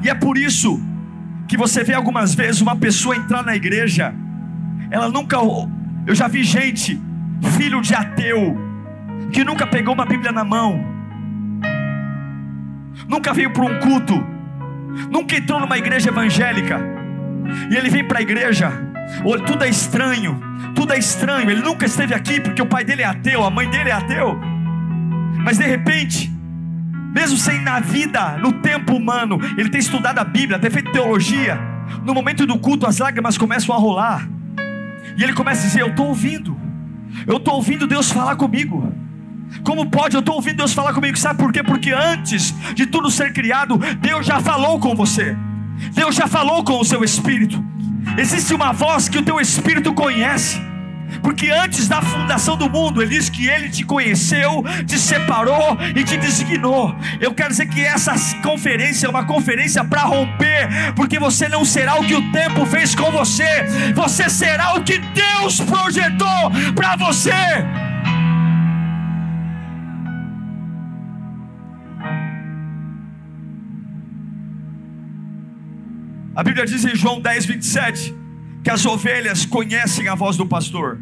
E 0.03 0.09
é 0.09 0.15
por 0.15 0.39
isso 0.39 0.81
que 1.47 1.57
você 1.57 1.83
vê 1.83 1.95
algumas 1.95 2.35
vezes 2.35 2.61
uma 2.61 2.77
pessoa 2.77 3.17
entrar 3.17 3.43
na 3.43 3.57
igreja, 3.57 4.15
ela 4.91 5.09
nunca. 5.09 5.37
Eu 6.07 6.15
já 6.15 6.29
vi 6.29 6.45
gente, 6.45 7.01
filho 7.57 7.81
de 7.81 7.95
ateu, 7.95 8.57
que 9.33 9.45
nunca 9.45 9.67
pegou 9.67 9.95
uma 9.95 10.07
Bíblia 10.07 10.33
na 10.33 10.45
mão, 10.45 10.83
nunca 13.09 13.33
veio 13.33 13.51
para 13.51 13.65
um 13.65 13.79
culto, 13.81 14.15
nunca 15.11 15.37
entrou 15.37 15.61
numa 15.61 15.77
igreja 15.77 16.09
evangélica, 16.09 16.81
e 17.71 17.77
ele 17.77 17.91
vem 17.91 18.05
para 18.05 18.21
a 18.21 18.23
igreja, 18.23 18.73
tudo 19.47 19.65
é 19.65 19.69
estranho, 19.69 20.41
tudo 20.75 20.93
é 20.93 20.99
estranho. 20.99 21.51
Ele 21.51 21.61
nunca 21.61 21.87
esteve 21.87 22.15
aqui 22.15 22.41
porque 22.41 22.63
o 22.63 22.67
pai 22.67 22.85
dele 22.85 23.03
é 23.03 23.07
ateu, 23.07 23.45
a 23.45 23.51
mãe 23.51 23.69
dele 23.69 23.91
é 23.91 23.93
ateu, 23.93 24.39
mas 25.39 25.59
de 25.59 25.65
repente, 25.65 26.33
mesmo 27.19 27.37
sem 27.37 27.61
na 27.61 27.81
vida, 27.81 28.39
no 28.39 28.53
tempo 28.53 28.95
humano, 28.95 29.41
ele 29.57 29.69
tem 29.69 29.81
estudado 29.81 30.21
a 30.21 30.25
Bíblia, 30.25 30.57
tem 30.57 30.71
feito 30.71 30.93
teologia. 30.93 31.59
No 32.05 32.15
momento 32.15 32.47
do 32.47 32.57
culto, 32.61 32.87
as 32.87 32.99
lágrimas 32.99 33.37
começam 33.37 33.75
a 33.75 33.79
rolar, 33.79 34.29
e 35.17 35.25
ele 35.25 35.33
começa 35.33 35.63
a 35.63 35.67
dizer: 35.67 35.81
Eu 35.81 35.89
estou 35.89 36.07
ouvindo, 36.07 36.57
eu 37.27 37.39
estou 37.39 37.55
ouvindo 37.55 37.89
Deus 37.89 38.13
falar 38.13 38.37
comigo. 38.37 38.93
Como 39.65 39.91
pode? 39.91 40.15
Eu 40.15 40.21
estou 40.21 40.37
ouvindo 40.37 40.59
Deus 40.59 40.73
falar 40.73 40.93
comigo, 40.93 41.19
sabe 41.19 41.43
por 41.43 41.53
quê? 41.53 41.61
Porque 41.63 41.91
antes 41.91 42.55
de 42.75 42.87
tudo 42.87 43.11
ser 43.11 43.33
criado, 43.33 43.79
Deus 43.99 44.25
já 44.25 44.39
falou 44.41 44.79
com 44.79 44.95
você, 44.95 45.37
Deus 45.95 46.15
já 46.15 46.29
falou 46.29 46.63
com 46.63 46.79
o 46.79 46.85
seu 46.85 47.03
espírito. 47.03 47.65
Existe 48.17 48.55
uma 48.55 48.73
voz 48.73 49.09
que 49.09 49.19
o 49.19 49.23
teu 49.23 49.41
espírito 49.41 49.93
conhece 49.93 50.61
porque 51.23 51.51
antes 51.51 51.89
da 51.89 52.01
fundação 52.01 52.57
do 52.57 52.69
mundo, 52.69 53.03
Ele 53.03 53.17
diz 53.17 53.29
que 53.29 53.47
Ele 53.47 53.69
te 53.69 53.85
conheceu, 53.85 54.65
te 54.87 54.99
separou 54.99 55.77
e 55.95 56.05
te 56.05 56.17
designou. 56.17 56.95
Eu 57.21 57.35
quero 57.35 57.51
dizer 57.51 57.67
que 57.67 57.85
essa 57.85 58.15
conferência 58.43 59.07
é 59.07 59.11
uma 59.11 59.25
conferência 59.25 59.85
para 59.85 60.03
romper, 60.03 60.93
porque 60.95 61.19
você 61.19 61.49
não 61.49 61.65
será 61.65 61.99
o 62.01 62.05
que 62.05 62.15
o 62.15 62.33
tempo 62.33 62.65
fez 62.67 62.95
com 62.95 63.11
você, 63.11 63.65
você 63.95 64.29
será 64.29 64.75
o 64.75 64.83
que 64.83 64.99
Deus 64.99 65.61
projetou 65.61 66.51
para 66.75 66.97
você. 66.97 67.33
A 76.35 76.43
Bíblia 76.45 76.65
diz 76.65 76.85
em 76.85 76.95
João 76.95 77.21
10, 77.21 77.47
27 77.47 78.28
que 78.63 78.71
as 78.71 78.85
ovelhas 78.85 79.47
conhecem 79.47 80.09
a 80.09 80.15
voz 80.15 80.37
do 80.37 80.47
pastor. 80.47 80.99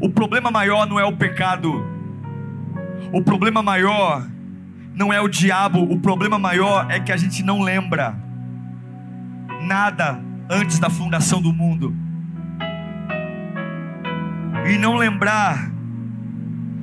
O 0.00 0.08
problema 0.10 0.50
maior 0.50 0.86
não 0.86 0.98
é 0.98 1.04
o 1.04 1.16
pecado, 1.16 1.84
o 3.12 3.22
problema 3.22 3.62
maior 3.62 4.26
não 4.94 5.12
é 5.12 5.20
o 5.20 5.28
diabo, 5.28 5.80
o 5.82 5.98
problema 6.00 6.38
maior 6.38 6.90
é 6.90 7.00
que 7.00 7.12
a 7.12 7.16
gente 7.16 7.42
não 7.42 7.62
lembra 7.62 8.16
nada 9.62 10.20
antes 10.50 10.78
da 10.78 10.90
fundação 10.90 11.40
do 11.40 11.52
mundo. 11.52 11.94
E 14.68 14.76
não 14.78 14.96
lembrar 14.96 15.70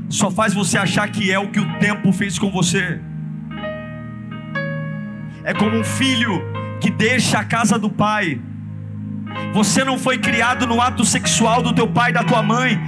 só 0.10 0.32
faz 0.32 0.54
você 0.54 0.78
achar 0.78 1.08
que 1.10 1.32
é 1.32 1.38
o 1.38 1.52
que 1.52 1.60
o 1.60 1.80
tempo 1.80 2.12
fez 2.12 2.40
com 2.40 2.50
você. 2.50 3.00
É 5.44 5.54
como 5.54 5.78
um 5.78 5.84
filho 5.84 6.42
que 6.80 6.90
deixa 6.90 7.40
a 7.40 7.44
casa 7.44 7.78
do 7.78 7.90
pai. 7.90 8.40
Você 9.54 9.84
não 9.84 9.98
foi 9.98 10.18
criado 10.18 10.66
no 10.66 10.82
ato 10.82 11.06
sexual 11.06 11.62
do 11.62 11.74
teu 11.74 11.88
pai 11.88 12.12
e 12.12 12.14
da 12.14 12.24
tua 12.24 12.42
mãe. 12.42 12.80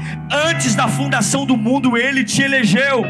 Antes 0.49 0.75
da 0.75 0.87
fundação 0.87 1.45
do 1.45 1.57
mundo, 1.57 1.97
ele 1.97 2.23
te 2.23 2.41
elegeu. 2.41 3.03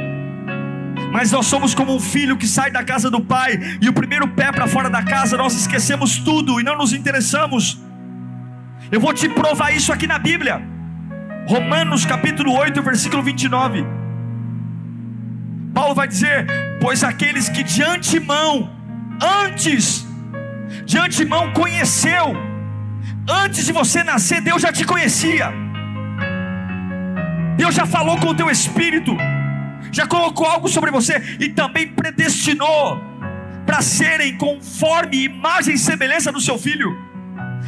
Mas 1.11 1.31
nós 1.31 1.45
somos 1.45 1.75
como 1.75 1.93
um 1.93 1.99
filho 1.99 2.37
que 2.37 2.47
sai 2.47 2.71
da 2.71 2.83
casa 2.83 3.09
do 3.11 3.19
pai 3.19 3.59
e 3.81 3.89
o 3.89 3.93
primeiro 3.93 4.27
pé 4.29 4.51
para 4.51 4.67
fora 4.67 4.89
da 4.89 5.03
casa 5.03 5.35
nós 5.35 5.53
esquecemos 5.53 6.17
tudo 6.17 6.59
e 6.59 6.63
não 6.63 6.77
nos 6.77 6.93
interessamos. 6.93 7.81
Eu 8.89 8.99
vou 8.99 9.13
te 9.13 9.27
provar 9.27 9.71
isso 9.71 9.91
aqui 9.91 10.07
na 10.07 10.17
Bíblia. 10.17 10.61
Romanos 11.47 12.05
capítulo 12.05 12.53
8, 12.53 12.81
versículo 12.81 13.21
29. 13.21 13.85
Paulo 15.73 15.93
vai 15.93 16.07
dizer: 16.07 16.45
Pois 16.79 17.03
aqueles 17.03 17.49
que 17.49 17.63
de 17.63 17.83
antemão, 17.83 18.69
antes, 19.21 20.07
de 20.85 20.97
antemão 20.97 21.51
conheceu, 21.53 22.35
antes 23.27 23.65
de 23.65 23.71
você 23.71 24.03
nascer, 24.03 24.41
Deus 24.41 24.61
já 24.61 24.71
te 24.71 24.85
conhecia, 24.85 25.51
Deus 27.57 27.75
já 27.75 27.85
falou 27.85 28.17
com 28.19 28.29
o 28.29 28.35
teu 28.35 28.49
espírito, 28.49 29.15
já 29.91 30.07
colocou 30.07 30.45
algo 30.47 30.67
sobre 30.67 30.91
você 30.91 31.37
e 31.39 31.49
também 31.49 31.87
predestinou 31.87 33.01
para 33.65 33.81
serem 33.81 34.37
conforme 34.37 35.23
imagem 35.23 35.75
e 35.75 35.77
semelhança 35.77 36.31
do 36.31 36.41
seu 36.41 36.57
filho, 36.57 36.97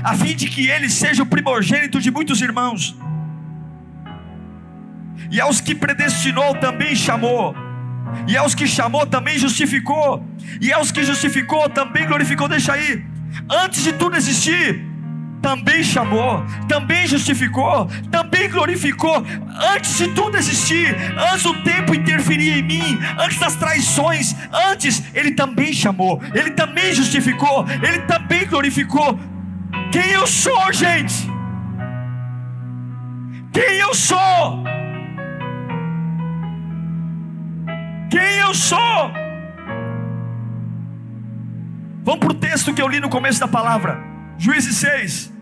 a 0.03 0.15
fim 0.15 0.35
de 0.35 0.47
que 0.47 0.67
ele 0.67 0.89
seja 0.89 1.23
o 1.23 1.25
primogênito 1.25 1.99
de 1.99 2.11
muitos 2.11 2.41
irmãos. 2.41 2.95
E 5.31 5.39
aos 5.39 5.61
que 5.61 5.73
predestinou 5.73 6.55
também 6.55 6.95
chamou, 6.95 7.55
e 8.27 8.37
aos 8.37 8.55
que 8.55 8.67
chamou 8.67 9.05
também 9.05 9.37
justificou, 9.37 10.25
e 10.61 10.71
aos 10.71 10.91
que 10.91 11.03
justificou 11.03 11.69
também 11.69 12.05
glorificou. 12.07 12.47
Deixa 12.47 12.73
aí, 12.73 13.03
antes 13.49 13.83
de 13.83 13.93
tudo 13.93 14.15
existir, 14.15 14.93
também 15.41 15.83
chamou, 15.83 16.41
também 16.69 17.05
justificou, 17.05 17.85
também 18.09 18.49
glorificou, 18.49 19.23
antes 19.75 19.97
de 19.97 20.07
tudo 20.09 20.37
existir, 20.37 20.95
antes 21.31 21.43
do 21.43 21.61
tempo 21.63 21.93
interferir 21.93 22.59
em 22.59 22.63
mim, 22.63 22.99
antes 23.19 23.37
das 23.37 23.55
traições, 23.55 24.33
antes 24.71 25.03
Ele 25.13 25.31
também 25.31 25.73
chamou, 25.73 26.21
Ele 26.33 26.51
também 26.51 26.93
justificou, 26.93 27.65
Ele 27.81 27.99
também 28.03 28.47
glorificou. 28.47 29.19
Quem 29.91 30.11
eu 30.11 30.25
sou, 30.25 30.71
gente? 30.71 31.29
Quem 33.51 33.79
eu 33.79 33.93
sou? 33.93 34.63
Quem 38.13 38.37
eu 38.45 38.53
sou. 38.53 39.11
Vamos 42.03 42.19
para 42.19 42.31
o 42.31 42.35
texto 42.35 42.71
que 42.71 42.81
eu 42.81 42.87
li 42.87 42.99
no 42.99 43.09
começo 43.09 43.39
da 43.39 43.47
palavra, 43.47 43.99
Juízes 44.37 44.75
6. 44.75 45.33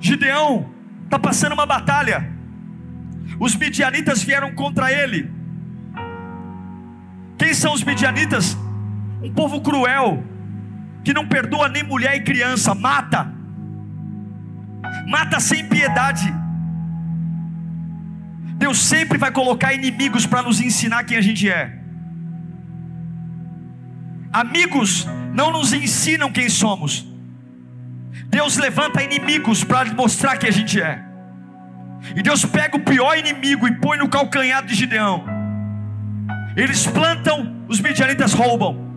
Gideão 0.00 0.68
está 1.04 1.20
passando 1.20 1.52
uma 1.52 1.66
batalha. 1.66 2.28
Os 3.38 3.54
midianitas 3.54 4.24
vieram 4.24 4.52
contra 4.56 4.90
ele. 4.90 5.30
Quem 7.38 7.54
são 7.54 7.72
os 7.72 7.84
midianitas? 7.84 8.58
Um 9.22 9.32
povo 9.32 9.60
cruel, 9.60 10.24
que 11.04 11.14
não 11.14 11.28
perdoa 11.28 11.68
nem 11.68 11.84
mulher 11.84 12.16
e 12.16 12.24
criança, 12.24 12.74
mata, 12.74 13.32
mata 15.06 15.38
sem 15.38 15.68
piedade. 15.68 16.28
Deus 18.58 18.78
sempre 18.84 19.16
vai 19.16 19.30
colocar 19.30 19.72
inimigos 19.72 20.26
para 20.26 20.42
nos 20.42 20.60
ensinar 20.60 21.04
quem 21.04 21.16
a 21.16 21.20
gente 21.20 21.48
é. 21.48 21.78
Amigos 24.32 25.06
não 25.32 25.52
nos 25.52 25.72
ensinam 25.72 26.30
quem 26.30 26.48
somos. 26.48 27.06
Deus 28.26 28.56
levanta 28.56 29.02
inimigos 29.02 29.64
para 29.64 29.94
mostrar 29.94 30.36
quem 30.36 30.50
a 30.50 30.52
gente 30.52 30.80
é. 30.80 31.02
E 32.16 32.22
Deus 32.22 32.44
pega 32.44 32.76
o 32.76 32.80
pior 32.80 33.16
inimigo 33.16 33.66
e 33.66 33.72
põe 33.76 33.96
no 33.96 34.08
calcanhar 34.08 34.64
de 34.64 34.74
Gideão. 34.74 35.24
Eles 36.56 36.86
plantam, 36.86 37.64
os 37.68 37.80
midianitas 37.80 38.32
roubam. 38.32 38.88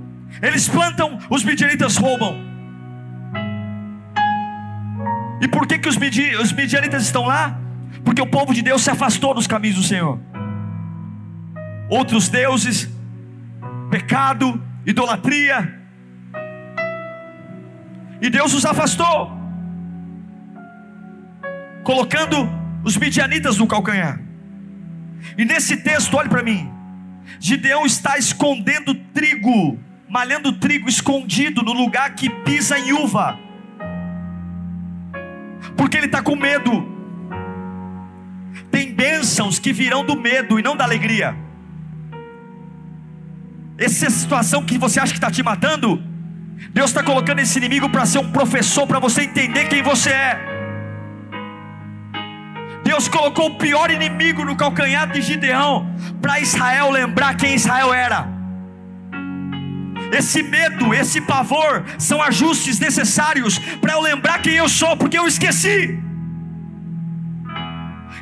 Eles 0.42 0.68
plantam, 0.68 1.20
os 1.30 1.44
midianitas 1.44 1.98
roubam. 1.98 2.52
E 5.42 5.48
por 5.48 5.68
que, 5.68 5.78
que 5.80 5.90
os, 5.90 5.98
midianitas 5.98 7.04
estão 7.04 7.26
lá? 7.26 7.60
Porque 8.04 8.22
o 8.22 8.28
povo 8.28 8.54
de 8.54 8.62
Deus 8.62 8.82
se 8.82 8.90
afastou 8.90 9.34
dos 9.34 9.48
caminhos 9.48 9.78
do 9.78 9.84
Senhor. 9.84 10.20
Outros 11.90 12.30
deuses, 12.30 12.90
pecado, 13.90 14.62
idolatria, 14.86 15.82
e 18.22 18.30
Deus 18.30 18.54
os 18.54 18.66
afastou, 18.66 19.32
colocando 21.84 22.48
os 22.84 22.96
midianitas 22.96 23.58
no 23.58 23.66
calcanhar. 23.66 24.22
E 25.38 25.44
nesse 25.44 25.78
texto, 25.78 26.16
olhe 26.16 26.30
para 26.30 26.44
mim: 26.44 26.72
Gideão 27.40 27.84
está 27.84 28.18
escondendo 28.18 28.94
trigo, 28.94 29.80
malhando 30.08 30.54
trigo 30.54 30.88
escondido 30.88 31.64
no 31.64 31.74
lugar 31.74 32.14
que 32.14 32.30
pisa 32.30 32.78
em 32.78 32.94
uva, 32.94 33.40
porque 35.76 35.98
ele 35.98 36.06
está 36.06 36.22
com 36.22 36.36
medo 36.36 37.01
bênçãos 39.32 39.60
que 39.60 39.72
virão 39.72 40.04
do 40.04 40.16
medo 40.16 40.60
e 40.60 40.62
não 40.62 40.76
da 40.76 40.84
alegria. 40.84 41.34
Essa 43.78 44.10
situação 44.10 44.64
que 44.64 44.78
você 44.78 45.00
acha 45.00 45.14
que 45.14 45.18
está 45.18 45.32
te 45.32 45.42
matando, 45.42 46.04
Deus 46.74 46.90
está 46.90 47.02
colocando 47.02 47.40
esse 47.40 47.58
inimigo 47.58 47.90
para 47.90 48.06
ser 48.06 48.20
um 48.20 48.30
professor, 48.30 48.86
para 48.86 49.00
você 49.00 49.24
entender 49.24 49.70
quem 49.70 49.82
você 49.82 50.10
é. 50.10 50.40
Deus 52.84 53.08
colocou 53.08 53.48
o 53.48 53.58
pior 53.58 53.90
inimigo 53.90 54.44
no 54.44 54.56
calcanhar 54.56 55.10
de 55.10 55.22
Gideão, 55.22 55.90
para 56.22 56.42
Israel 56.42 56.92
lembrar 56.92 57.36
quem 57.36 57.56
Israel 57.56 57.94
era. 57.94 58.28
Esse 60.12 60.44
medo, 60.44 60.94
esse 60.94 61.22
pavor, 61.22 61.86
são 61.98 62.22
ajustes 62.22 62.80
necessários 62.80 63.58
para 63.80 63.94
eu 63.94 64.02
lembrar 64.02 64.42
quem 64.42 64.56
eu 64.56 64.68
sou, 64.68 64.98
porque 64.98 65.18
eu 65.18 65.26
esqueci. 65.26 66.11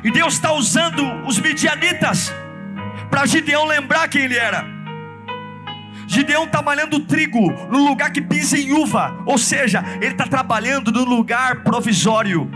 E 0.02 0.10
Deus 0.10 0.34
está 0.34 0.52
usando 0.52 1.02
os 1.26 1.38
midianitas 1.38 2.32
para 3.10 3.26
Gideão 3.26 3.66
lembrar 3.66 4.08
quem 4.08 4.22
ele 4.22 4.36
era. 4.36 4.64
Gideão 6.06 6.44
está 6.44 6.60
malhando 6.60 7.00
trigo 7.00 7.52
no 7.70 7.86
lugar 7.86 8.10
que 8.10 8.20
pisa 8.20 8.58
em 8.58 8.72
uva, 8.72 9.22
ou 9.26 9.38
seja, 9.38 9.84
ele 10.00 10.12
está 10.12 10.26
trabalhando 10.26 10.90
no 10.90 11.04
lugar 11.04 11.62
provisório. 11.62 12.50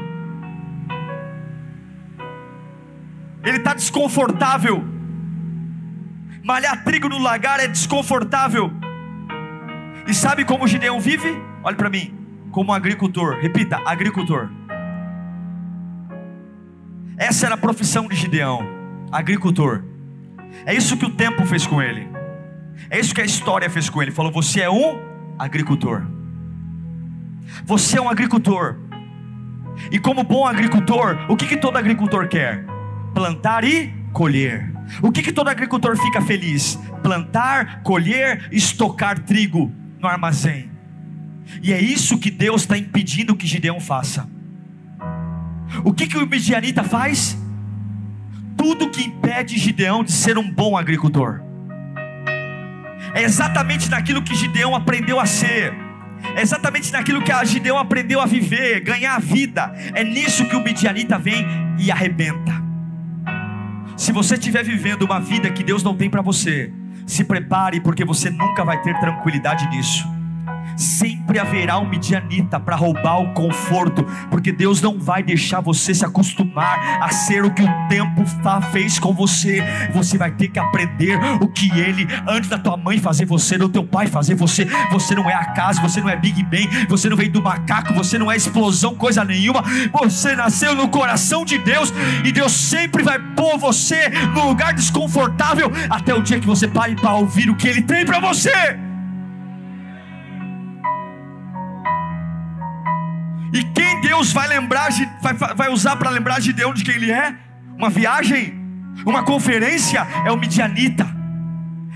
Ele 3.45 3.59
está 3.59 3.75
desconfortável. 3.75 4.85
Malhar 6.43 6.83
trigo 6.83 7.09
no 7.09 7.19
lagar 7.19 7.61
é 7.61 7.69
desconfortável. 7.69 8.73
E 10.07 10.15
sabe 10.15 10.45
como 10.45 10.67
Gideão 10.67 10.99
vive? 10.99 11.41
Olhe 11.63 11.77
para 11.77 11.89
mim, 11.89 12.13
como 12.51 12.73
agricultor. 12.73 13.39
Repita, 13.41 13.81
agricultor. 13.85 14.51
Essa 17.17 17.47
era 17.47 17.55
a 17.55 17.59
profissão 17.59 18.09
de 18.09 18.17
Gideão, 18.17 18.67
agricultor. 19.11 19.85
É 20.67 20.75
isso 20.75 20.97
que 20.97 21.07
o 21.07 21.11
tempo 21.11 21.45
fez 21.47 21.67
com 21.67 21.81
ele. 21.81 22.09
É 22.91 22.99
isso 22.99 23.15
que 23.15 23.21
a 23.21 23.25
história 23.25 23.71
fez 23.71 23.89
com 23.89 24.03
ele. 24.03 24.11
Falou: 24.11 24.33
Você 24.33 24.61
é 24.61 24.71
um 24.71 25.01
agricultor. 25.39 26.03
Você 27.65 27.99
é 27.99 28.03
um 28.03 28.09
agricultor. 28.09 28.77
E 29.91 29.99
como 29.99 30.25
bom 30.25 30.47
agricultor, 30.47 31.27
o 31.29 31.37
que, 31.37 31.47
que 31.47 31.57
todo 31.57 31.77
agricultor 31.77 32.29
quer? 32.29 32.65
Plantar 33.13 33.65
e 33.65 33.93
colher. 34.13 34.73
O 35.03 35.11
que, 35.11 35.23
que 35.23 35.33
todo 35.33 35.49
agricultor 35.49 35.97
fica 35.97 36.21
feliz? 36.21 36.79
Plantar, 37.03 37.83
colher, 37.83 38.49
estocar 38.53 39.19
trigo 39.21 39.73
no 39.99 40.09
armazém. 40.09 40.71
E 41.63 41.73
é 41.73 41.81
isso 41.81 42.19
que 42.19 42.31
Deus 42.31 42.63
está 42.63 42.77
impedindo 42.77 43.37
que 43.37 43.47
Gideão 43.47 43.81
faça. 43.81 44.29
O 45.83 45.93
que, 45.93 46.07
que 46.07 46.17
o 46.17 46.27
midianita 46.27 46.85
faz? 46.85 47.37
Tudo 48.57 48.91
que 48.91 49.05
impede 49.05 49.59
Gideão 49.59 50.05
de 50.05 50.13
ser 50.13 50.39
um 50.39 50.51
bom 50.51 50.77
agricultor. 50.77 51.41
É 53.13 53.23
exatamente 53.23 53.91
naquilo 53.91 54.23
que 54.23 54.35
Gideão 54.35 54.75
aprendeu 54.75 55.19
a 55.19 55.27
ser. 55.27 55.75
É 56.37 56.43
exatamente 56.43 56.93
naquilo 56.93 57.23
que 57.23 57.33
a 57.33 57.45
Gideão 57.45 57.79
aprendeu 57.79 58.21
a 58.21 58.27
viver, 58.27 58.81
ganhar 58.81 59.17
a 59.17 59.19
vida. 59.19 59.73
É 59.95 60.03
nisso 60.03 60.49
que 60.49 60.57
o 60.57 60.63
midianita 60.63 61.19
vem 61.19 61.47
e 61.79 61.91
arrebenta. 61.91 62.63
Se 63.97 64.13
você 64.13 64.35
estiver 64.35 64.65
vivendo 64.65 65.03
uma 65.03 65.21
vida 65.21 65.51
que 65.51 65.63
Deus 65.63 65.83
não 65.83 65.97
tem 65.97 66.09
para 66.09 66.23
você, 66.23 66.73
se 67.07 67.25
prepare, 67.25 67.81
porque 67.81 68.05
você 68.05 68.31
nunca 68.31 68.65
vai 68.65 68.81
ter 68.83 68.99
tranquilidade 68.99 69.69
nisso 69.69 70.14
sempre 70.77 71.39
haverá 71.39 71.79
um 71.79 71.89
midianita 71.89 72.59
para 72.59 72.77
roubar 72.77 73.21
o 73.21 73.35
conforto, 73.35 74.05
porque 74.31 74.53
Deus 74.53 74.81
não 74.81 74.99
vai 74.99 75.23
deixar 75.23 75.61
você 75.61 75.95
se 75.95 76.05
acostumar 76.05 76.99
a 77.01 77.09
ser 77.11 77.45
o 77.45 77.51
que 77.51 77.63
o 77.63 77.89
tempo 77.89 78.25
fez 78.73 78.99
com 78.99 79.13
você. 79.13 79.63
Você 79.93 80.19
vai 80.19 80.31
ter 80.31 80.49
que 80.49 80.59
aprender 80.59 81.19
o 81.41 81.49
que 81.49 81.71
Ele, 81.79 82.07
antes 82.27 82.49
da 82.49 82.59
tua 82.59 82.77
mãe 82.77 82.99
fazer 82.99 83.25
você, 83.25 83.57
do 83.57 83.69
teu 83.69 83.85
pai 83.85 84.07
fazer 84.07 84.35
você. 84.35 84.67
Você 84.91 85.15
não 85.15 85.29
é 85.29 85.35
acaso, 85.35 85.81
você 85.81 86.01
não 86.01 86.09
é 86.09 86.17
Big 86.17 86.43
Bang, 86.45 86.87
você 86.89 87.09
não 87.09 87.17
veio 87.17 87.31
do 87.31 87.43
macaco, 87.43 87.95
você 87.95 88.19
não 88.19 88.31
é 88.31 88.37
explosão, 88.37 88.95
coisa 88.95 89.25
nenhuma. 89.25 89.63
Você 89.93 90.35
nasceu 90.37 90.75
no 90.75 90.89
coração 90.89 91.45
de 91.45 91.59
Deus 91.59 91.93
e 92.25 92.33
Deus 92.33 92.53
sempre 92.53 93.03
vai 93.03 93.19
pôr 93.19 93.59
você 93.59 94.09
no 94.35 94.49
lugar 94.49 94.75
desconfortável 94.75 95.71
até 95.89 96.15
o 96.15 96.23
dia 96.23 96.41
que 96.41 96.47
você 96.47 96.69
pare 96.69 96.95
para 96.95 97.15
ouvir 97.15 97.51
o 97.51 97.57
que 97.57 97.69
Ele 97.69 97.83
tem 97.83 98.05
para 98.05 98.21
você. 98.21 98.94
E 103.55 103.63
quem 103.63 104.01
Deus 104.01 104.33
vai 104.33 104.49
lembrar, 104.49 104.89
vai, 105.23 105.33
vai 105.33 105.71
usar 105.71 105.95
para 105.95 106.11
lembrar 106.11 106.41
Gideão 106.41 106.75
de 106.75 106.83
quem 106.83 106.97
ele 106.97 107.13
é? 107.13 107.37
Uma 107.79 107.89
viagem, 107.89 108.53
uma 109.07 109.23
conferência, 109.23 110.05
é 110.27 110.33
o 110.33 110.37
midianita. 110.37 111.07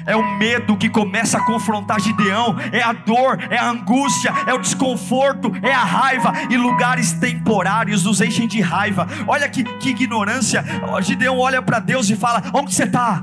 É 0.07 0.17
o 0.17 0.39
medo 0.39 0.77
que 0.77 0.89
começa 0.89 1.37
a 1.37 1.45
confrontar 1.45 2.01
Gideão, 2.01 2.57
é 2.73 2.81
a 2.81 2.93
dor, 2.93 3.39
é 3.51 3.59
a 3.59 3.69
angústia, 3.69 4.33
é 4.47 4.55
o 4.55 4.59
desconforto, 4.59 5.53
é 5.61 5.71
a 5.71 5.85
raiva, 5.85 6.33
e 6.49 6.57
lugares 6.57 7.13
temporários 7.13 8.05
nos 8.05 8.21
enchem 8.23 8.49
de 8.49 8.61
raiva. 8.61 9.07
Olha 9.27 9.47
que, 9.51 9.65
que 9.65 9.91
ignorância. 9.91 10.65
Gideão 11.03 11.39
olha 11.39 11.61
para 11.61 11.79
Deus 11.79 12.09
e 12.09 12.17
fala: 12.17 12.43
Onde 12.55 12.75
você 12.75 12.85
está? 12.85 13.23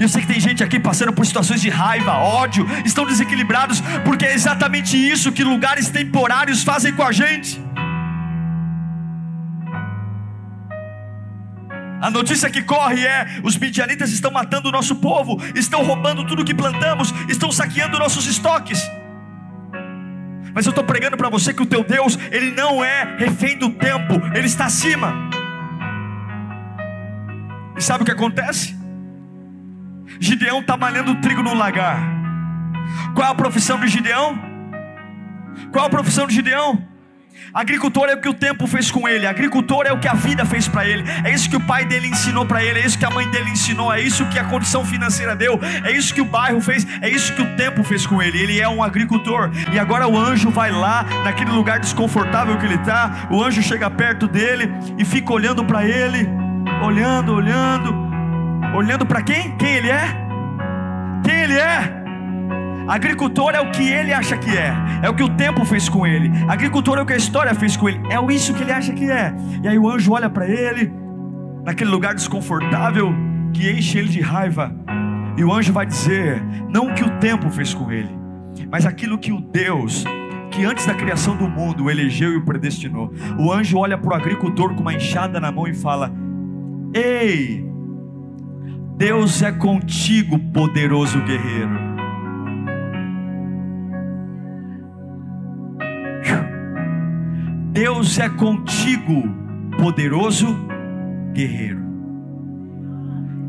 Eu 0.00 0.08
sei 0.08 0.22
que 0.22 0.28
tem 0.28 0.40
gente 0.40 0.62
aqui 0.62 0.78
passando 0.78 1.12
por 1.12 1.26
situações 1.26 1.60
de 1.60 1.68
raiva, 1.68 2.12
ódio, 2.12 2.66
estão 2.84 3.04
desequilibrados, 3.04 3.80
porque 4.04 4.24
é 4.24 4.32
exatamente 4.32 4.96
isso 4.96 5.32
que 5.32 5.42
lugares 5.42 5.88
temporários 5.88 6.62
fazem 6.62 6.92
com 6.92 7.02
a 7.02 7.10
gente. 7.10 7.60
A 12.00 12.10
notícia 12.10 12.48
que 12.48 12.62
corre 12.62 13.04
é: 13.04 13.40
os 13.42 13.56
midianitas 13.56 14.12
estão 14.12 14.30
matando 14.30 14.68
o 14.68 14.72
nosso 14.72 14.96
povo, 14.96 15.36
estão 15.54 15.82
roubando 15.82 16.24
tudo 16.24 16.44
que 16.44 16.54
plantamos, 16.54 17.12
estão 17.28 17.50
saqueando 17.50 17.98
nossos 17.98 18.26
estoques. 18.26 18.88
Mas 20.54 20.64
eu 20.64 20.70
estou 20.70 20.84
pregando 20.84 21.16
para 21.16 21.28
você 21.28 21.52
que 21.52 21.62
o 21.62 21.66
teu 21.66 21.82
Deus, 21.84 22.16
ele 22.30 22.52
não 22.52 22.84
é 22.84 23.16
refém 23.18 23.58
do 23.58 23.70
tempo, 23.70 24.14
ele 24.32 24.46
está 24.46 24.66
acima. 24.66 25.12
E 27.76 27.82
sabe 27.82 28.02
o 28.02 28.06
que 28.06 28.12
acontece? 28.12 28.77
Gideão 30.20 30.60
está 30.60 30.76
malhando 30.76 31.14
trigo 31.16 31.42
no 31.42 31.54
lagar. 31.54 31.98
Qual 33.14 33.26
é 33.26 33.30
a 33.30 33.34
profissão 33.34 33.78
de 33.80 33.88
Gideão? 33.88 34.38
Qual 35.72 35.84
é 35.84 35.88
a 35.88 35.90
profissão 35.90 36.26
de 36.26 36.34
Gideão? 36.34 36.86
Agricultor 37.52 38.08
é 38.08 38.14
o 38.14 38.20
que 38.20 38.28
o 38.28 38.34
tempo 38.34 38.66
fez 38.66 38.90
com 38.90 39.08
ele, 39.08 39.26
agricultor 39.26 39.86
é 39.86 39.92
o 39.92 39.98
que 39.98 40.08
a 40.08 40.12
vida 40.12 40.44
fez 40.44 40.68
para 40.68 40.86
ele, 40.86 41.04
é 41.24 41.32
isso 41.32 41.48
que 41.48 41.56
o 41.56 41.60
pai 41.60 41.84
dele 41.84 42.08
ensinou 42.08 42.44
para 42.44 42.62
ele, 42.62 42.80
é 42.80 42.86
isso 42.86 42.98
que 42.98 43.04
a 43.04 43.10
mãe 43.10 43.28
dele 43.30 43.50
ensinou, 43.50 43.92
é 43.92 44.02
isso 44.02 44.26
que 44.26 44.38
a 44.38 44.44
condição 44.44 44.84
financeira 44.84 45.34
deu, 45.34 45.58
é 45.84 45.90
isso 45.90 46.12
que 46.12 46.20
o 46.20 46.26
bairro 46.26 46.60
fez, 46.60 46.86
é 47.00 47.08
isso 47.08 47.34
que 47.34 47.40
o 47.40 47.56
tempo 47.56 47.82
fez 47.82 48.06
com 48.06 48.20
ele. 48.20 48.38
Ele 48.38 48.60
é 48.60 48.68
um 48.68 48.82
agricultor, 48.82 49.50
e 49.72 49.78
agora 49.78 50.06
o 50.06 50.18
anjo 50.18 50.50
vai 50.50 50.70
lá, 50.70 51.04
naquele 51.24 51.50
lugar 51.50 51.80
desconfortável 51.80 52.58
que 52.58 52.66
ele 52.66 52.74
está. 52.74 53.28
O 53.30 53.42
anjo 53.42 53.62
chega 53.62 53.90
perto 53.90 54.28
dele 54.28 54.70
e 54.98 55.04
fica 55.04 55.32
olhando 55.32 55.64
para 55.64 55.84
ele, 55.84 56.28
olhando, 56.82 57.32
olhando, 57.32 58.07
Olhando 58.74 59.06
para 59.06 59.22
quem? 59.22 59.56
Quem 59.56 59.76
ele 59.76 59.90
é? 59.90 60.04
Quem 61.24 61.34
ele 61.42 61.58
é? 61.58 61.98
Agricultor 62.88 63.54
é 63.54 63.60
o 63.60 63.70
que 63.70 63.86
ele 63.86 64.14
acha 64.14 64.36
que 64.38 64.50
é, 64.50 64.72
é 65.02 65.10
o 65.10 65.14
que 65.14 65.22
o 65.22 65.28
tempo 65.28 65.64
fez 65.64 65.90
com 65.90 66.06
ele. 66.06 66.30
Agricultor 66.48 66.96
é 66.96 67.02
o 67.02 67.06
que 67.06 67.12
a 67.12 67.16
história 67.16 67.54
fez 67.54 67.76
com 67.76 67.86
ele, 67.86 68.00
é 68.08 68.32
isso 68.32 68.54
que 68.54 68.62
ele 68.62 68.72
acha 68.72 68.94
que 68.94 69.10
é. 69.10 69.34
E 69.62 69.68
aí 69.68 69.78
o 69.78 69.90
anjo 69.90 70.12
olha 70.12 70.30
para 70.30 70.46
ele, 70.48 70.90
naquele 71.64 71.90
lugar 71.90 72.14
desconfortável 72.14 73.14
que 73.52 73.70
enche 73.70 73.98
ele 73.98 74.08
de 74.08 74.22
raiva, 74.22 74.74
e 75.36 75.44
o 75.44 75.52
anjo 75.52 75.70
vai 75.70 75.84
dizer: 75.84 76.42
não 76.70 76.88
o 76.88 76.94
que 76.94 77.04
o 77.04 77.18
tempo 77.18 77.50
fez 77.50 77.74
com 77.74 77.92
ele, 77.92 78.16
mas 78.70 78.86
aquilo 78.86 79.18
que 79.18 79.32
o 79.32 79.40
Deus 79.40 80.04
que 80.50 80.64
antes 80.64 80.86
da 80.86 80.94
criação 80.94 81.36
do 81.36 81.48
mundo 81.48 81.84
o 81.84 81.90
elegeu 81.90 82.32
e 82.32 82.36
o 82.36 82.44
predestinou. 82.44 83.12
O 83.38 83.52
anjo 83.52 83.78
olha 83.78 83.98
para 83.98 84.10
o 84.10 84.14
agricultor 84.14 84.74
com 84.74 84.80
uma 84.80 84.94
enxada 84.94 85.38
na 85.38 85.52
mão 85.52 85.66
e 85.66 85.74
fala: 85.74 86.10
Ei, 86.94 87.64
Deus 88.98 89.42
é 89.42 89.52
contigo, 89.52 90.36
poderoso 90.52 91.22
guerreiro. 91.22 91.78
Deus 97.70 98.18
é 98.18 98.28
contigo, 98.28 99.22
poderoso 99.80 100.48
guerreiro. 101.32 101.78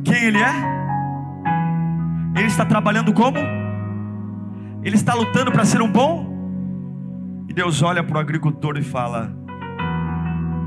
Quem 0.04 0.26
Ele 0.26 0.38
é? 0.38 0.54
Ele 2.38 2.46
está 2.46 2.64
trabalhando 2.64 3.12
como? 3.12 3.40
Ele 4.84 4.96
está 4.96 5.16
lutando 5.16 5.52
para 5.52 5.66
ser 5.66 5.82
um 5.82 5.92
bom? 5.92 6.30
E 7.50 7.54
Deus 7.56 7.82
olha 7.82 8.04
para 8.04 8.18
o 8.18 8.20
agricultor 8.20 8.78
e 8.78 8.84
fala: 8.84 9.36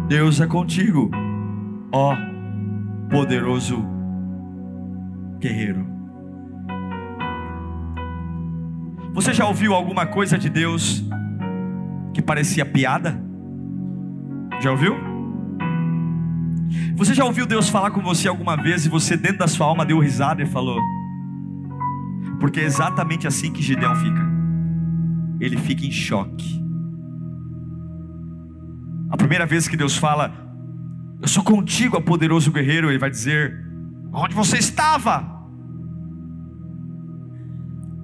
Deus 0.08 0.40
é 0.40 0.46
contigo, 0.48 1.08
ó 1.92 2.16
poderoso 3.08 3.76
guerreiro 3.76 4.01
guerreiro. 5.42 5.84
Você 9.12 9.34
já 9.34 9.44
ouviu 9.46 9.74
alguma 9.74 10.06
coisa 10.06 10.38
de 10.38 10.48
Deus 10.48 11.04
que 12.14 12.22
parecia 12.22 12.64
piada? 12.64 13.20
Já 14.60 14.70
ouviu? 14.70 14.96
Você 16.96 17.12
já 17.12 17.24
ouviu 17.24 17.44
Deus 17.44 17.68
falar 17.68 17.90
com 17.90 18.00
você 18.00 18.28
alguma 18.28 18.56
vez 18.56 18.86
e 18.86 18.88
você 18.88 19.16
dentro 19.16 19.38
da 19.38 19.48
sua 19.48 19.66
alma 19.66 19.84
deu 19.84 19.98
risada 19.98 20.42
e 20.42 20.46
falou? 20.46 20.80
Porque 22.38 22.60
é 22.60 22.64
exatamente 22.64 23.26
assim 23.26 23.52
que 23.52 23.60
Gideão 23.60 23.94
fica. 23.96 24.22
Ele 25.40 25.56
fica 25.56 25.84
em 25.84 25.90
choque. 25.90 26.62
A 29.10 29.16
primeira 29.16 29.44
vez 29.44 29.66
que 29.66 29.76
Deus 29.76 29.96
fala, 29.96 30.32
eu 31.20 31.28
sou 31.28 31.42
contigo, 31.42 31.96
ó 31.96 32.00
poderoso 32.00 32.52
guerreiro, 32.52 32.88
ele 32.88 32.98
vai 32.98 33.10
dizer, 33.10 33.52
onde 34.12 34.34
você 34.34 34.56
estava? 34.58 35.31